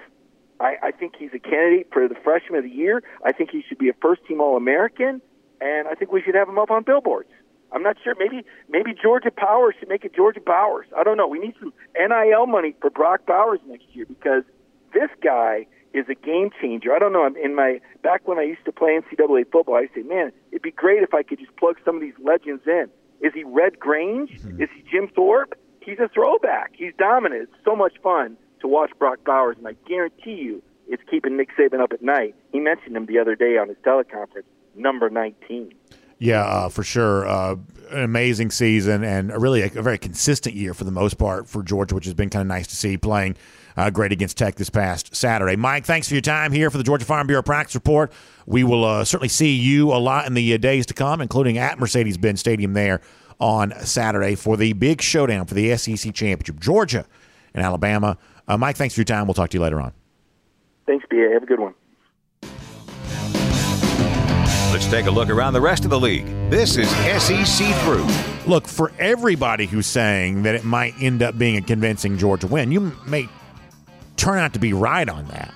[0.60, 3.02] I, I think he's a candidate for the freshman of the year.
[3.24, 5.22] I think he should be a first team All American,
[5.62, 7.30] and I think we should have him up on billboards.
[7.72, 8.14] I'm not sure.
[8.18, 10.86] Maybe maybe Georgia Power should make it Georgia Bowers.
[10.96, 11.26] I don't know.
[11.26, 14.44] We need some NIL money for Brock Bowers next year because
[14.92, 16.92] this guy is a game changer.
[16.92, 17.26] I don't know.
[17.26, 20.70] In my back when I used to play NCAA football, I say, man, it'd be
[20.70, 22.88] great if I could just plug some of these legends in.
[23.22, 24.30] Is he Red Grange?
[24.30, 24.62] Mm-hmm.
[24.62, 25.58] Is he Jim Thorpe?
[25.86, 26.72] He's a throwback.
[26.76, 27.42] He's dominant.
[27.44, 31.50] It's so much fun to watch Brock Bowers, and I guarantee you, it's keeping Nick
[31.56, 32.34] Saban up at night.
[32.52, 35.72] He mentioned him the other day on his teleconference, number 19.
[36.18, 37.26] Yeah, uh, for sure.
[37.28, 37.56] Uh,
[37.90, 41.48] an amazing season and a really a, a, very consistent year for the most part
[41.48, 43.36] for Georgia, which has been kind of nice to see playing
[43.76, 45.54] uh, great against Tech this past Saturday.
[45.54, 48.10] Mike, thanks for your time here for the Georgia Farm Bureau Practice Report.
[48.46, 51.58] We will uh, certainly see you a lot in the uh, days to come, including
[51.58, 53.02] at Mercedes Benz Stadium there
[53.38, 56.60] on Saturday for the big showdown for the SEC Championship.
[56.60, 57.06] Georgia
[57.54, 58.16] and Alabama.
[58.48, 59.26] Uh, Mike, thanks for your time.
[59.26, 59.92] We'll talk to you later on.
[60.86, 61.30] Thanks, BA.
[61.32, 61.74] Have a good one.
[64.72, 66.26] Let's take a look around the rest of the league.
[66.50, 68.06] This is SEC Through.
[68.46, 72.70] Look, for everybody who's saying that it might end up being a convincing Georgia win,
[72.70, 73.28] you may
[74.16, 75.52] turn out to be right on that.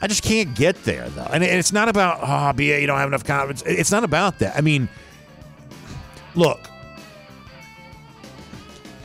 [0.00, 1.26] I just can't get there, though.
[1.32, 3.62] And it's not about, oh, BA, you don't have enough confidence.
[3.62, 4.56] It's not about that.
[4.56, 4.88] I mean,
[6.34, 6.60] look,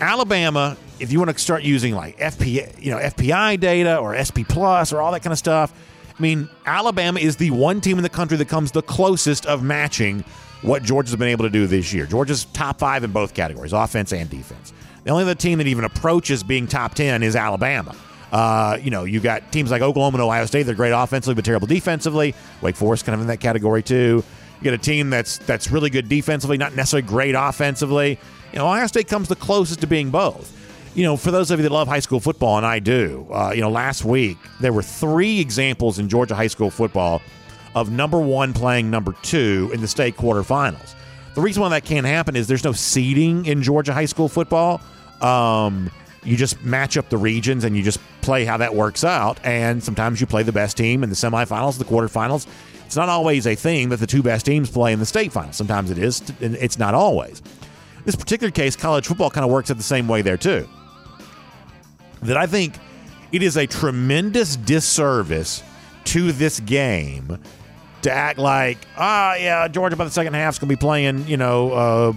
[0.03, 4.43] Alabama, if you want to start using like FP, you know, FPI data or SP
[4.47, 5.73] Plus or all that kind of stuff,
[6.17, 9.63] I mean, Alabama is the one team in the country that comes the closest of
[9.63, 10.23] matching
[10.61, 12.05] what Georgia's been able to do this year.
[12.05, 14.73] Georgia's top five in both categories, offense and defense.
[15.03, 17.95] The only other team that even approaches being top 10 is Alabama.
[18.31, 20.63] Uh, you know, you got teams like Oklahoma and Ohio State.
[20.63, 22.33] They're great offensively, but terrible defensively.
[22.61, 24.23] Wake Forest kind of in that category too.
[24.59, 28.17] You get a team that's that's really good defensively, not necessarily great offensively.
[28.53, 30.59] You know, Ohio State comes the closest to being both.
[30.95, 33.51] You know, for those of you that love high school football, and I do, uh,
[33.51, 37.19] you know, last week there were three examples in Georgia high school football
[37.73, 40.93] of number one playing number two in the state quarterfinals.
[41.33, 44.81] The reason why that can't happen is there's no seeding in Georgia high school football.
[45.19, 45.89] Um,
[46.23, 49.39] you just match up the regions and you just play how that works out.
[49.43, 52.45] And sometimes you play the best team in the semifinals, the quarterfinals.
[52.85, 55.55] It's not always a thing that the two best teams play in the state finals.
[55.55, 57.41] Sometimes it is, and it's not always.
[58.05, 60.67] This particular case, college football kind of works at the same way there, too.
[62.23, 62.75] That I think
[63.31, 65.63] it is a tremendous disservice
[66.05, 67.39] to this game
[68.03, 71.27] to act like, ah, yeah, Georgia by the second half is going to be playing,
[71.27, 72.11] you know, uh,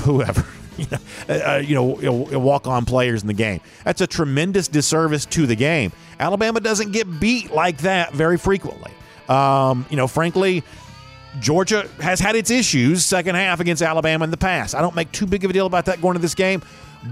[0.00, 0.44] whoever.
[0.76, 0.98] you know,
[1.28, 3.60] uh, you know walk on players in the game.
[3.84, 5.92] That's a tremendous disservice to the game.
[6.18, 8.90] Alabama doesn't get beat like that very frequently.
[9.28, 10.64] Um, you know, frankly,
[11.40, 14.74] Georgia has had its issues second half against Alabama in the past.
[14.74, 16.62] I don't make too big of a deal about that going to this game,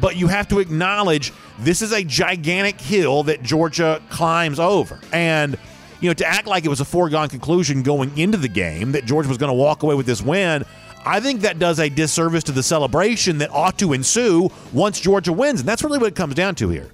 [0.00, 5.00] but you have to acknowledge this is a gigantic hill that Georgia climbs over.
[5.12, 5.58] And
[6.00, 9.04] you know, to act like it was a foregone conclusion going into the game that
[9.04, 10.64] Georgia was going to walk away with this win,
[11.04, 15.32] I think that does a disservice to the celebration that ought to ensue once Georgia
[15.32, 15.60] wins.
[15.60, 16.90] And that's really what it comes down to here.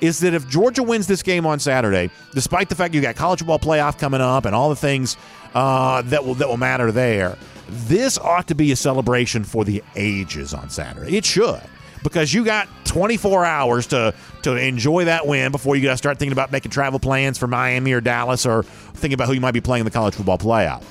[0.00, 3.40] Is that if Georgia wins this game on Saturday, despite the fact you got college
[3.40, 5.16] football playoff coming up and all the things
[5.54, 7.36] uh, that will that will matter there,
[7.68, 11.16] this ought to be a celebration for the ages on Saturday.
[11.16, 11.60] It should.
[12.02, 16.18] Because you got 24 hours to to enjoy that win before you got to start
[16.18, 19.54] thinking about making travel plans for Miami or Dallas or thinking about who you might
[19.54, 20.82] be playing in the college football playoff.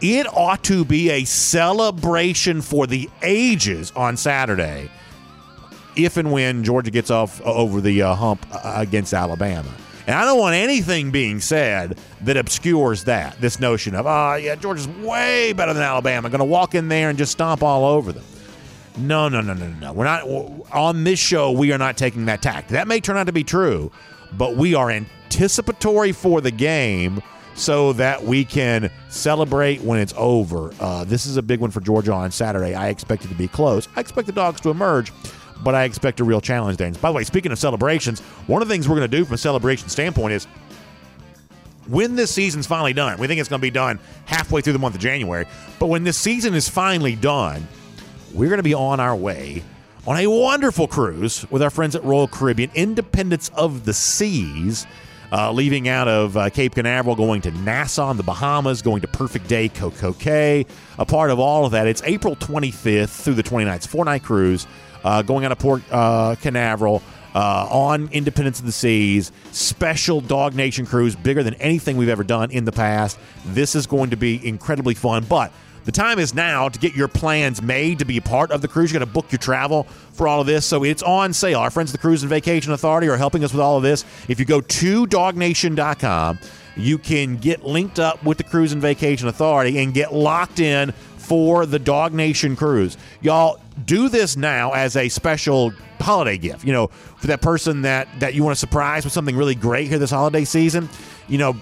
[0.00, 4.90] It ought to be a celebration for the ages on Saturday
[5.96, 9.72] if and when Georgia gets off over the uh, hump uh, against Alabama.
[10.06, 14.56] And I don't want anything being said that obscures that, this notion of, oh, yeah,
[14.56, 18.10] Georgia's way better than Alabama, going to walk in there and just stomp all over
[18.10, 18.24] them.
[18.98, 19.92] No, no, no, no, no.
[19.92, 20.24] We're not,
[20.72, 22.70] on this show, we are not taking that tact.
[22.70, 23.92] That may turn out to be true,
[24.32, 27.22] but we are anticipatory for the game
[27.54, 30.72] so that we can celebrate when it's over.
[30.80, 32.74] Uh, this is a big one for Georgia on Saturday.
[32.74, 33.88] I expect it to be close.
[33.94, 35.12] I expect the dogs to emerge,
[35.62, 36.92] but I expect a real challenge, Dan.
[36.94, 39.34] By the way, speaking of celebrations, one of the things we're going to do from
[39.34, 40.44] a celebration standpoint is
[41.88, 44.78] when this season's finally done, we think it's going to be done halfway through the
[44.78, 45.46] month of January,
[45.78, 47.66] but when this season is finally done,
[48.32, 49.62] we're going to be on our way
[50.06, 54.86] on a wonderful cruise with our friends at Royal Caribbean, Independence of the Seas
[55.32, 59.08] uh, leaving out of uh, Cape Canaveral, going to Nassau in the Bahamas, going to
[59.08, 60.66] Perfect Day Coco Cay.
[60.98, 64.66] A part of all of that, it's April 25th through the 29th, four night cruise,
[65.04, 67.02] uh, going out of Port uh, Canaveral.
[67.34, 72.24] Uh, on Independence of the Seas, special Dog Nation cruise, bigger than anything we've ever
[72.24, 73.18] done in the past.
[73.46, 75.50] This is going to be incredibly fun, but
[75.84, 78.68] the time is now to get your plans made to be a part of the
[78.68, 78.92] cruise.
[78.92, 80.64] You're going to book your travel for all of this.
[80.64, 81.58] So it's on sale.
[81.58, 84.04] Our friends at the Cruise and Vacation Authority are helping us with all of this.
[84.28, 86.38] If you go to dognation.com,
[86.76, 90.94] you can get linked up with the Cruise and Vacation Authority and get locked in
[91.32, 92.98] for the Dog Nation cruise.
[93.22, 96.62] Y'all do this now as a special holiday gift.
[96.62, 99.88] You know, for that person that that you want to surprise with something really great
[99.88, 100.90] here this holiday season.
[101.28, 101.56] You know,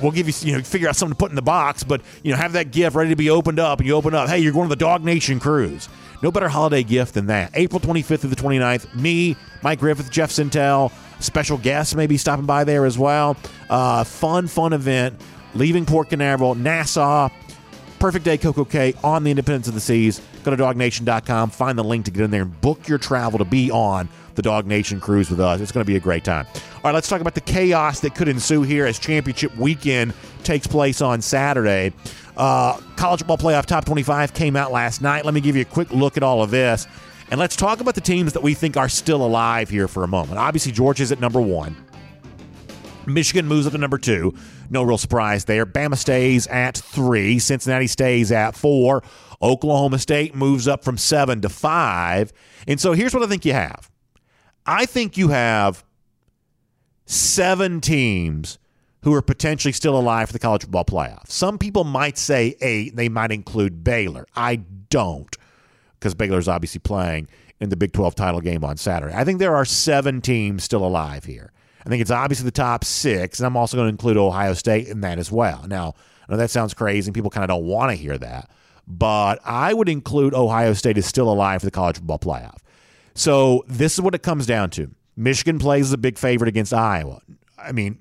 [0.00, 2.30] we'll give you, you know, figure out something to put in the box, but, you
[2.30, 4.52] know, have that gift ready to be opened up and you open up, hey, you're
[4.52, 5.88] going to the Dog Nation cruise.
[6.22, 7.50] No better holiday gift than that.
[7.54, 9.34] April 25th through the 29th, me,
[9.64, 13.36] Mike Griffith, Jeff Sentell, special guests maybe stopping by there as well.
[13.68, 15.20] Uh, fun, fun event.
[15.54, 17.30] Leaving Port Canaveral, Nassau,
[17.98, 20.20] Perfect Day Coco Cay on the Independence of the Seas.
[20.44, 23.44] Go to dognation.com, find the link to get in there and book your travel to
[23.44, 25.60] be on the Dog Nation cruise with us.
[25.60, 26.46] It's going to be a great time.
[26.76, 30.12] All right, let's talk about the chaos that could ensue here as championship weekend
[30.44, 31.92] takes place on Saturday.
[32.36, 35.24] Uh, college football playoff top 25 came out last night.
[35.24, 36.86] Let me give you a quick look at all of this.
[37.30, 40.08] And let's talk about the teams that we think are still alive here for a
[40.08, 40.38] moment.
[40.38, 41.76] Obviously, Georgia's at number one.
[43.06, 44.34] Michigan moves up to number two.
[44.70, 45.66] No real surprise there.
[45.66, 47.38] Bama stays at three.
[47.38, 49.02] Cincinnati stays at four.
[49.42, 52.32] Oklahoma State moves up from seven to five.
[52.66, 53.90] And so here's what I think you have
[54.64, 55.84] I think you have
[57.04, 58.58] seven teams
[59.02, 61.28] who are potentially still alive for the college football playoff.
[61.28, 64.26] Some people might say eight, they might include Baylor.
[64.34, 65.34] I don't,
[65.94, 67.28] because Baylor's obviously playing
[67.60, 69.14] in the Big 12 title game on Saturday.
[69.14, 71.52] I think there are seven teams still alive here.
[71.86, 74.88] I think it's obviously the top six, and I'm also going to include Ohio State
[74.88, 75.64] in that as well.
[75.68, 75.94] Now,
[76.28, 78.50] I know that sounds crazy, and people kind of don't want to hear that,
[78.88, 82.58] but I would include Ohio State is still alive for the college football playoff.
[83.14, 84.90] So this is what it comes down to.
[85.16, 87.22] Michigan plays as a big favorite against Iowa.
[87.56, 87.98] I mean,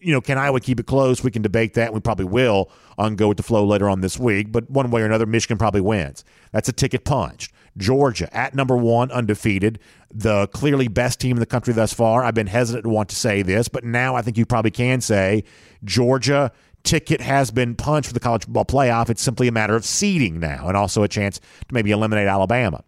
[0.00, 1.22] you know, can Iowa keep it close?
[1.22, 1.94] We can debate that.
[1.94, 2.68] We probably will
[2.98, 4.50] on Go with the Flow later on this week.
[4.50, 6.24] But one way or another, Michigan probably wins.
[6.52, 7.52] That's a ticket punched.
[7.76, 9.78] Georgia at number one, undefeated,
[10.12, 12.24] the clearly best team in the country thus far.
[12.24, 15.00] I've been hesitant to want to say this, but now I think you probably can
[15.00, 15.44] say
[15.84, 16.52] Georgia
[16.82, 19.10] ticket has been punched for the college football playoff.
[19.10, 22.82] It's simply a matter of seeding now and also a chance to maybe eliminate Alabama.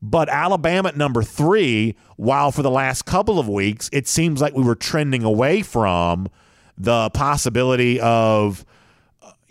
[0.00, 4.54] But Alabama at number three, while for the last couple of weeks, it seems like
[4.54, 6.28] we were trending away from
[6.76, 8.64] the possibility of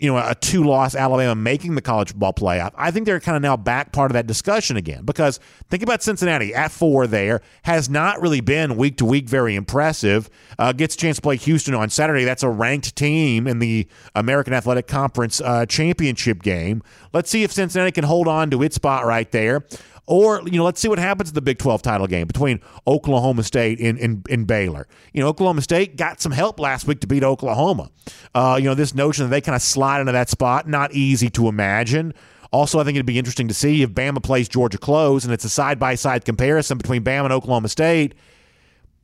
[0.04, 3.36] you know, a two loss Alabama making the college football playoff, I think they're kind
[3.36, 5.04] of now back part of that discussion again.
[5.04, 5.40] Because
[5.70, 10.28] think about Cincinnati at four there, has not really been week to week very impressive.
[10.58, 12.24] Uh, gets a chance to play Houston on Saturday.
[12.24, 16.82] That's a ranked team in the American Athletic Conference uh, championship game.
[17.12, 19.64] Let's see if Cincinnati can hold on to its spot right there.
[20.06, 23.42] Or, you know, let's see what happens in the Big 12 title game between Oklahoma
[23.42, 24.86] State and, and, and Baylor.
[25.14, 27.90] You know, Oklahoma State got some help last week to beat Oklahoma.
[28.34, 31.30] Uh, you know, this notion that they kind of slide into that spot, not easy
[31.30, 32.12] to imagine.
[32.52, 35.44] Also, I think it'd be interesting to see if Bama plays Georgia close and it's
[35.44, 38.14] a side by side comparison between Bama and Oklahoma State.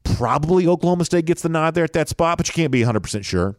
[0.05, 3.25] Probably Oklahoma State gets the nod there at that spot, but you can't be 100%
[3.25, 3.57] sure.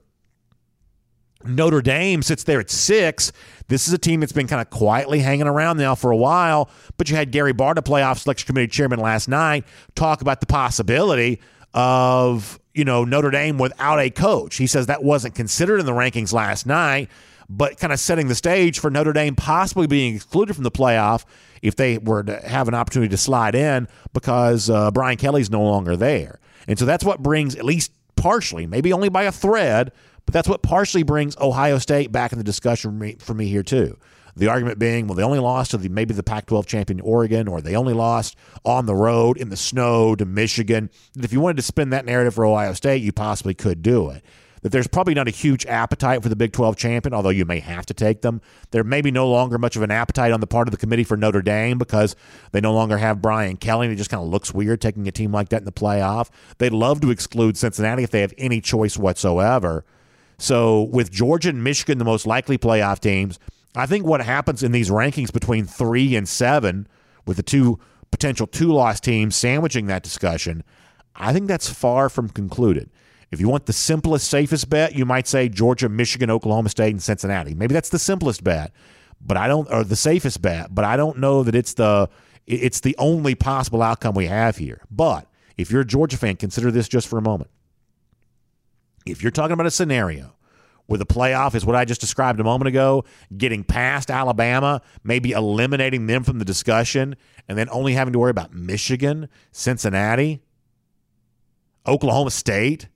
[1.45, 3.31] Notre Dame sits there at six.
[3.67, 6.69] This is a team that's been kind of quietly hanging around now for a while,
[6.97, 9.65] but you had Gary Barta, playoff selection committee chairman, last night
[9.95, 11.39] talk about the possibility
[11.73, 14.57] of you know Notre Dame without a coach.
[14.57, 17.09] He says that wasn't considered in the rankings last night,
[17.49, 21.25] but kind of setting the stage for Notre Dame possibly being excluded from the playoff
[21.61, 25.61] if they were to have an opportunity to slide in because uh, Brian Kelly's no
[25.61, 29.91] longer there, and so that's what brings at least partially, maybe only by a thread
[30.32, 33.47] but that's what partially brings Ohio State back in the discussion for me, for me
[33.47, 33.97] here too.
[34.38, 37.59] The argument being, well, they only lost to the, maybe the Pac-12 champion Oregon, or
[37.59, 40.89] they only lost on the road in the snow to Michigan.
[41.17, 44.23] If you wanted to spin that narrative for Ohio State, you possibly could do it.
[44.61, 47.59] That there's probably not a huge appetite for the Big 12 champion, although you may
[47.59, 48.39] have to take them.
[48.69, 51.03] There may be no longer much of an appetite on the part of the committee
[51.03, 52.15] for Notre Dame because
[52.53, 53.88] they no longer have Brian Kelly.
[53.88, 56.29] And it just kind of looks weird taking a team like that in the playoff.
[56.57, 59.84] They'd love to exclude Cincinnati if they have any choice whatsoever.
[60.41, 63.37] So with Georgia and Michigan, the most likely playoff teams,
[63.75, 66.87] I think what happens in these rankings between three and seven,
[67.27, 67.79] with the two
[68.09, 70.63] potential two loss teams sandwiching that discussion,
[71.15, 72.89] I think that's far from concluded.
[73.29, 77.03] If you want the simplest, safest bet, you might say Georgia, Michigan, Oklahoma State, and
[77.03, 77.53] Cincinnati.
[77.53, 78.73] Maybe that's the simplest bet,
[79.21, 80.73] but I don't, or the safest bet.
[80.73, 82.09] But I don't know that it's the
[82.47, 84.81] it's the only possible outcome we have here.
[84.89, 87.51] But if you're a Georgia fan, consider this just for a moment
[89.06, 90.36] if you're talking about a scenario
[90.88, 93.06] where the playoff is what I just described a moment ago,
[93.38, 97.16] getting past Alabama, maybe eliminating them from the discussion,
[97.47, 100.41] and then only having to worry about Michigan, Cincinnati,
[101.88, 102.89] Oklahoma State,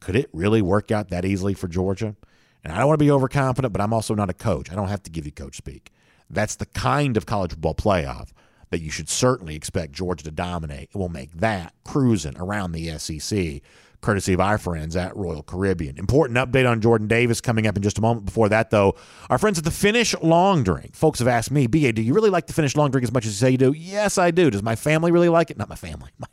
[0.00, 2.16] could it really work out that easily for Georgia?
[2.64, 4.70] And I don't want to be overconfident, but I'm also not a coach.
[4.70, 5.90] I don't have to give you coach speak.
[6.28, 8.30] That's the kind of college football playoff
[8.70, 10.90] that you should certainly expect Georgia to dominate.
[10.94, 13.62] It will make that cruising around the SEC
[14.02, 15.96] courtesy of our friends at Royal Caribbean.
[15.98, 18.26] Important update on Jordan Davis coming up in just a moment.
[18.26, 18.96] Before that, though,
[19.30, 20.94] our friends at the Finnish Long Drink.
[20.94, 23.24] Folks have asked me, BA, do you really like the Finnish Long Drink as much
[23.24, 23.72] as you say you do?
[23.72, 24.50] Yes, I do.
[24.50, 25.56] Does my family really like it?
[25.56, 26.26] Not my family, my,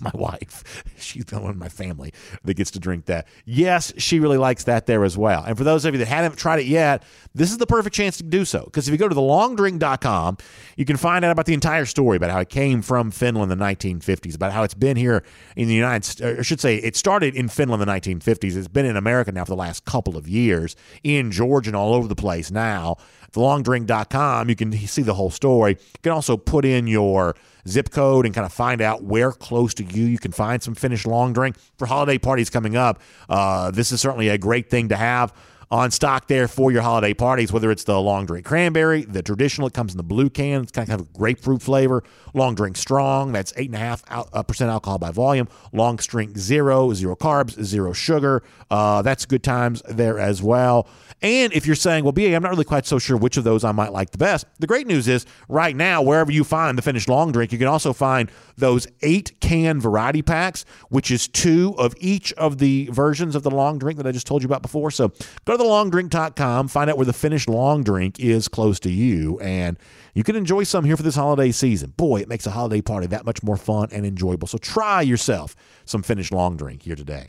[0.00, 0.84] my wife.
[0.98, 2.12] She's the one in my family
[2.44, 3.26] that gets to drink that.
[3.46, 5.42] Yes, she really likes that there as well.
[5.44, 7.02] And for those of you that haven't tried it yet,
[7.34, 8.64] this is the perfect chance to do so.
[8.64, 10.36] Because if you go to thelongdrink.com,
[10.76, 13.58] you can find out about the entire story about how it came from Finland in
[13.58, 15.22] the 1950s, about how it's been here
[15.56, 18.56] in the United States, I should say, it's started in Finland in the 1950s.
[18.56, 21.94] It's been in America now for the last couple of years, in Georgia and all
[21.94, 22.96] over the place now.
[23.30, 25.76] TheLongDrink.com, you can see the whole story.
[25.78, 27.36] You can also put in your
[27.68, 30.74] zip code and kind of find out where close to you you can find some
[30.74, 33.00] Finnish long drink for holiday parties coming up.
[33.28, 35.32] Uh, this is certainly a great thing to have
[35.70, 39.66] on stock there for your holiday parties, whether it's the long drink cranberry, the traditional,
[39.66, 42.04] it comes in the blue can, it's kind of a grapefruit flavor,
[42.34, 47.92] long drink strong, that's 8.5% uh, alcohol by volume, long drink zero, zero carbs, zero
[47.92, 48.42] sugar.
[48.70, 50.88] Uh, that's good times there as well.
[51.22, 53.64] And if you're saying, well, BA, I'm not really quite so sure which of those
[53.64, 56.82] I might like the best, the great news is right now, wherever you find the
[56.82, 61.74] Finnish long drink, you can also find those eight can variety packs, which is two
[61.78, 64.62] of each of the versions of the long drink that I just told you about
[64.62, 64.90] before.
[64.90, 65.12] So
[65.44, 69.78] go to thelongdrink.com, find out where the Finnish long drink is close to you, and
[70.14, 71.92] you can enjoy some here for this holiday season.
[71.96, 74.48] Boy, it makes a holiday party that much more fun and enjoyable.
[74.48, 77.28] So try yourself some Finnish long drink here today.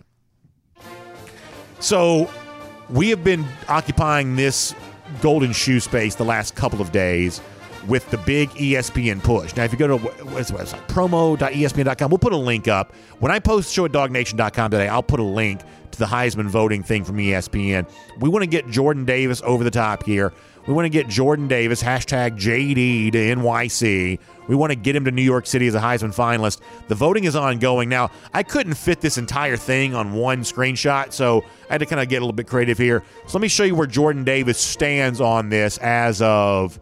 [1.79, 2.29] So
[2.89, 4.73] we have been occupying this
[5.21, 7.41] golden shoe space the last couple of days
[7.87, 9.55] with the big ESPN push.
[9.55, 12.93] Now, if you go to what's the website, promo.espn.com, we'll put a link up.
[13.19, 15.61] When I post show at dognation.com today, I'll put a link
[15.97, 17.89] to the Heisman voting thing from ESPN.
[18.19, 20.31] We want to get Jordan Davis over the top here.
[20.67, 24.19] We want to get Jordan Davis, hashtag JD to NYC.
[24.47, 26.59] We want to get him to New York City as a Heisman finalist.
[26.87, 27.87] The voting is ongoing.
[27.87, 32.01] Now, I couldn't fit this entire thing on one screenshot, so I had to kind
[32.01, 33.03] of get a little bit creative here.
[33.27, 36.79] So let me show you where Jordan Davis stands on this as of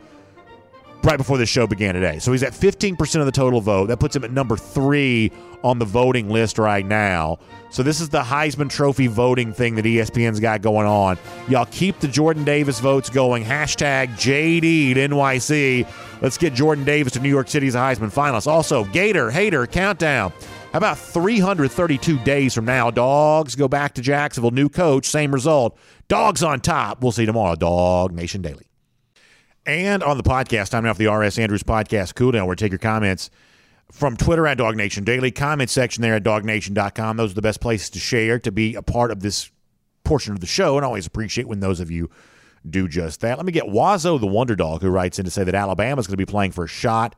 [1.06, 2.20] right before the show began today.
[2.20, 3.88] So he's at 15% of the total vote.
[3.88, 5.32] That puts him at number three
[5.64, 7.38] on the voting list right now.
[7.70, 11.18] So this is the Heisman Trophy voting thing that ESPN's got going on.
[11.48, 13.44] Y'all keep the Jordan Davis votes going.
[13.44, 15.88] Hashtag JD NYC.
[16.22, 18.48] Let's get Jordan Davis to New York City as a Heisman finalist.
[18.48, 20.32] Also, Gator, Hater, countdown.
[20.72, 22.92] How about 332 days from now?
[22.92, 24.52] Dogs go back to Jacksonville.
[24.52, 25.78] New coach, same result.
[26.08, 27.02] Dogs on top.
[27.02, 27.56] We'll see you tomorrow.
[27.56, 28.66] Dog Nation Daily.
[29.66, 32.72] And on the podcast, time now for the RS Andrews podcast cool down, where take
[32.72, 33.32] your comments
[33.92, 37.18] from Twitter at DawgNation Daily, comment section there at dawgnation.com.
[37.18, 39.50] Those are the best places to share, to be a part of this
[40.04, 42.12] portion of the show, and I always appreciate when those of you
[42.70, 43.38] do just that.
[43.38, 46.08] Let me get Wazo the Wonder Dog, who writes in to say that Alabama is
[46.08, 47.16] going to be playing for a shot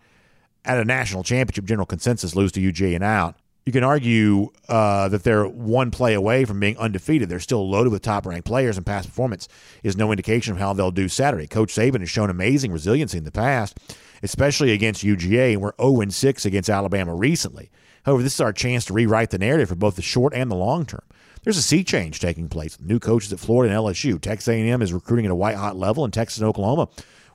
[0.63, 1.65] at a national championship.
[1.65, 3.35] General consensus lose to UGA and out.
[3.67, 7.27] You can argue uh, that they're one play away from being undefeated.
[7.27, 9.49] They're still loaded with top ranked players, and past performance
[9.83, 11.47] is no indication of how they'll do Saturday.
[11.47, 13.77] Coach Saban has shown amazing resiliency in the past,
[14.23, 17.69] especially against UGA, and we're 0 6 against Alabama recently.
[18.05, 20.55] However, this is our chance to rewrite the narrative for both the short and the
[20.55, 21.03] long term.
[21.43, 22.79] There's a sea change taking place.
[22.79, 24.21] New coaches at Florida and LSU.
[24.21, 26.87] Texas A&M is recruiting at a white hot level, and Texas and Oklahoma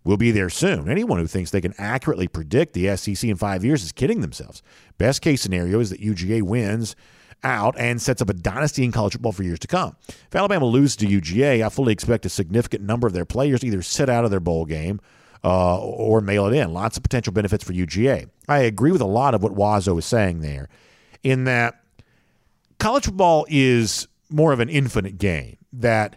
[0.05, 0.89] will be there soon.
[0.89, 4.63] Anyone who thinks they can accurately predict the SEC in five years is kidding themselves.
[4.99, 6.97] Best case scenario is that UGA wins
[7.45, 9.97] out and sets up a dynasty in college football for years to come.
[10.09, 13.67] If Alabama loses to UGA, I fully expect a significant number of their players to
[13.67, 15.01] either sit out of their bowl game
[15.45, 16.73] uh, or mail it in.
[16.73, 18.29] Lots of potential benefits for UGA.
[18.49, 20.69] I agree with a lot of what Wazo is saying there,
[21.23, 21.83] in that
[22.79, 26.17] college football is more of an infinite game, that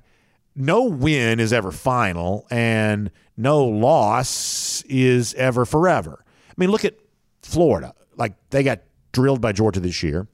[0.56, 6.24] no win is ever final and no loss is ever forever.
[6.50, 6.96] I mean, look at
[7.42, 7.94] Florida.
[8.16, 8.82] Like they got
[9.12, 10.28] drilled by Georgia this year,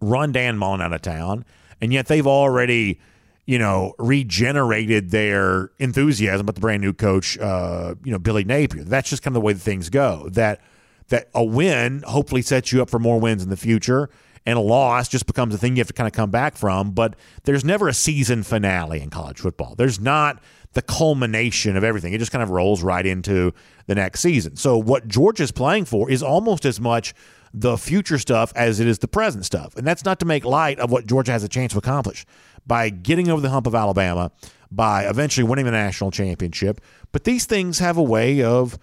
[0.00, 1.44] run Dan Mullen out of town,
[1.80, 3.00] and yet they've already,
[3.46, 8.84] you know, regenerated their enthusiasm about the brand new coach, uh, you know, Billy Napier.
[8.84, 10.28] That's just kind of the way things go.
[10.30, 10.60] That
[11.08, 14.08] that a win hopefully sets you up for more wins in the future.
[14.46, 16.90] And a loss just becomes a thing you have to kind of come back from.
[16.90, 19.74] But there's never a season finale in college football.
[19.74, 20.42] There's not
[20.74, 22.12] the culmination of everything.
[22.12, 23.52] It just kind of rolls right into
[23.86, 24.56] the next season.
[24.56, 27.14] So what Georgia's playing for is almost as much
[27.52, 29.76] the future stuff as it is the present stuff.
[29.76, 32.26] And that's not to make light of what Georgia has a chance to accomplish
[32.66, 34.32] by getting over the hump of Alabama,
[34.70, 36.80] by eventually winning the national championship.
[37.12, 38.78] But these things have a way of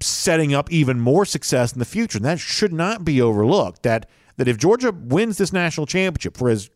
[0.00, 2.18] setting up even more success in the future.
[2.18, 3.82] And that should not be overlooked.
[3.82, 6.70] That that if Georgia wins this national championship, for as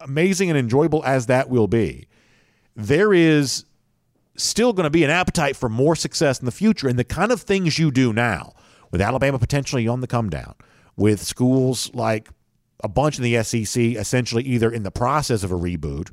[0.00, 2.06] amazing and enjoyable as that will be,
[2.78, 3.64] there is
[4.36, 7.32] still going to be an appetite for more success in the future and the kind
[7.32, 8.54] of things you do now
[8.92, 10.54] with Alabama potentially on the come down,
[10.96, 12.28] with schools like
[12.82, 16.10] a bunch in the SEC essentially either in the process of a reboot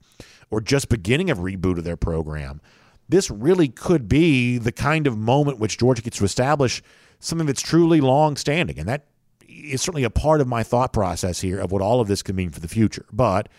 [0.50, 2.60] or just beginning of reboot of their program.
[3.08, 6.82] This really could be the kind of moment which Georgia gets to establish
[7.20, 8.80] something that's truly long standing.
[8.80, 9.06] And that
[9.48, 12.36] is certainly a part of my thought process here of what all of this could
[12.36, 13.06] mean for the future.
[13.14, 13.50] But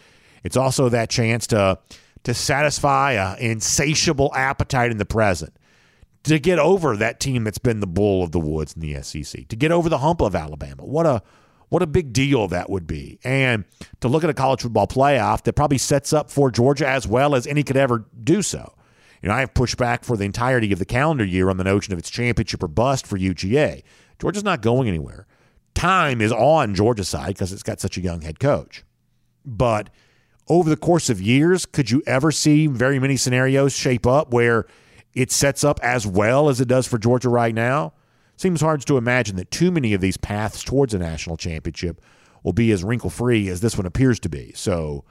[0.43, 1.79] it's also that chance to
[2.27, 5.57] to satisfy an insatiable appetite in the present,
[6.25, 9.47] to get over that team that's been the bull of the woods in the SEC,
[9.47, 10.85] to get over the hump of Alabama.
[10.85, 11.23] What a
[11.69, 13.21] what a big deal that would be.
[13.23, 13.65] And
[14.01, 17.37] to look at a college football playoff that probably sets up for Georgia as well
[17.37, 18.75] as any could ever do so.
[19.23, 21.65] You know, I have pushed back for the entirety of the calendar year on the
[21.65, 23.85] notion of its championship or bust for UGA.
[24.21, 25.29] Georgia's not going anywhere.
[25.75, 28.85] Time is on Georgia's side because it's got such a young head coach.
[29.45, 29.91] But
[30.49, 34.67] over the course of years, could you ever see very many scenarios shape up where
[35.15, 37.93] it sets up as well as it does for Georgia right now?
[38.37, 42.01] Seems hard to imagine that too many of these paths towards a national championship
[42.43, 44.53] will be as wrinkle free as this one appears to be.
[44.55, 45.05] So,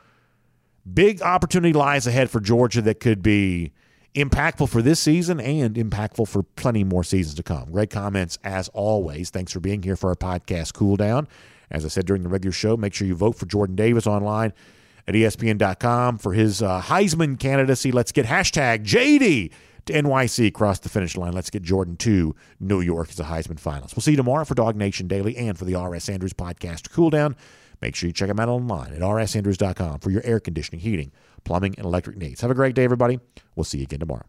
[0.92, 3.74] big opportunity lies ahead for Georgia that could be
[4.14, 7.72] impactful for this season and impactful for plenty more seasons to come.
[7.72, 9.32] Great comments as always.
[9.32, 11.28] Thanks for being here for our podcast cool down.
[11.72, 14.54] As I said during the regular show, make sure you vote for Jordan Davis online
[15.08, 17.91] at ESPN.com for his uh, Heisman candidacy.
[17.91, 19.51] Let's get hashtag JD
[19.86, 21.34] to NYC across the finish line.
[21.34, 23.95] Let's get Jordan to New York as a Heisman finalist.
[23.95, 26.10] We'll see you tomorrow for DawgNation Daily and for the R.S.
[26.10, 27.36] Andrews podcast cool down.
[27.82, 31.12] Make sure you check them out online at rsandrews.com for your air conditioning, heating,
[31.43, 32.41] plumbing, and electric needs.
[32.41, 33.20] Have a great day, everybody.
[33.56, 34.26] We'll see you again tomorrow.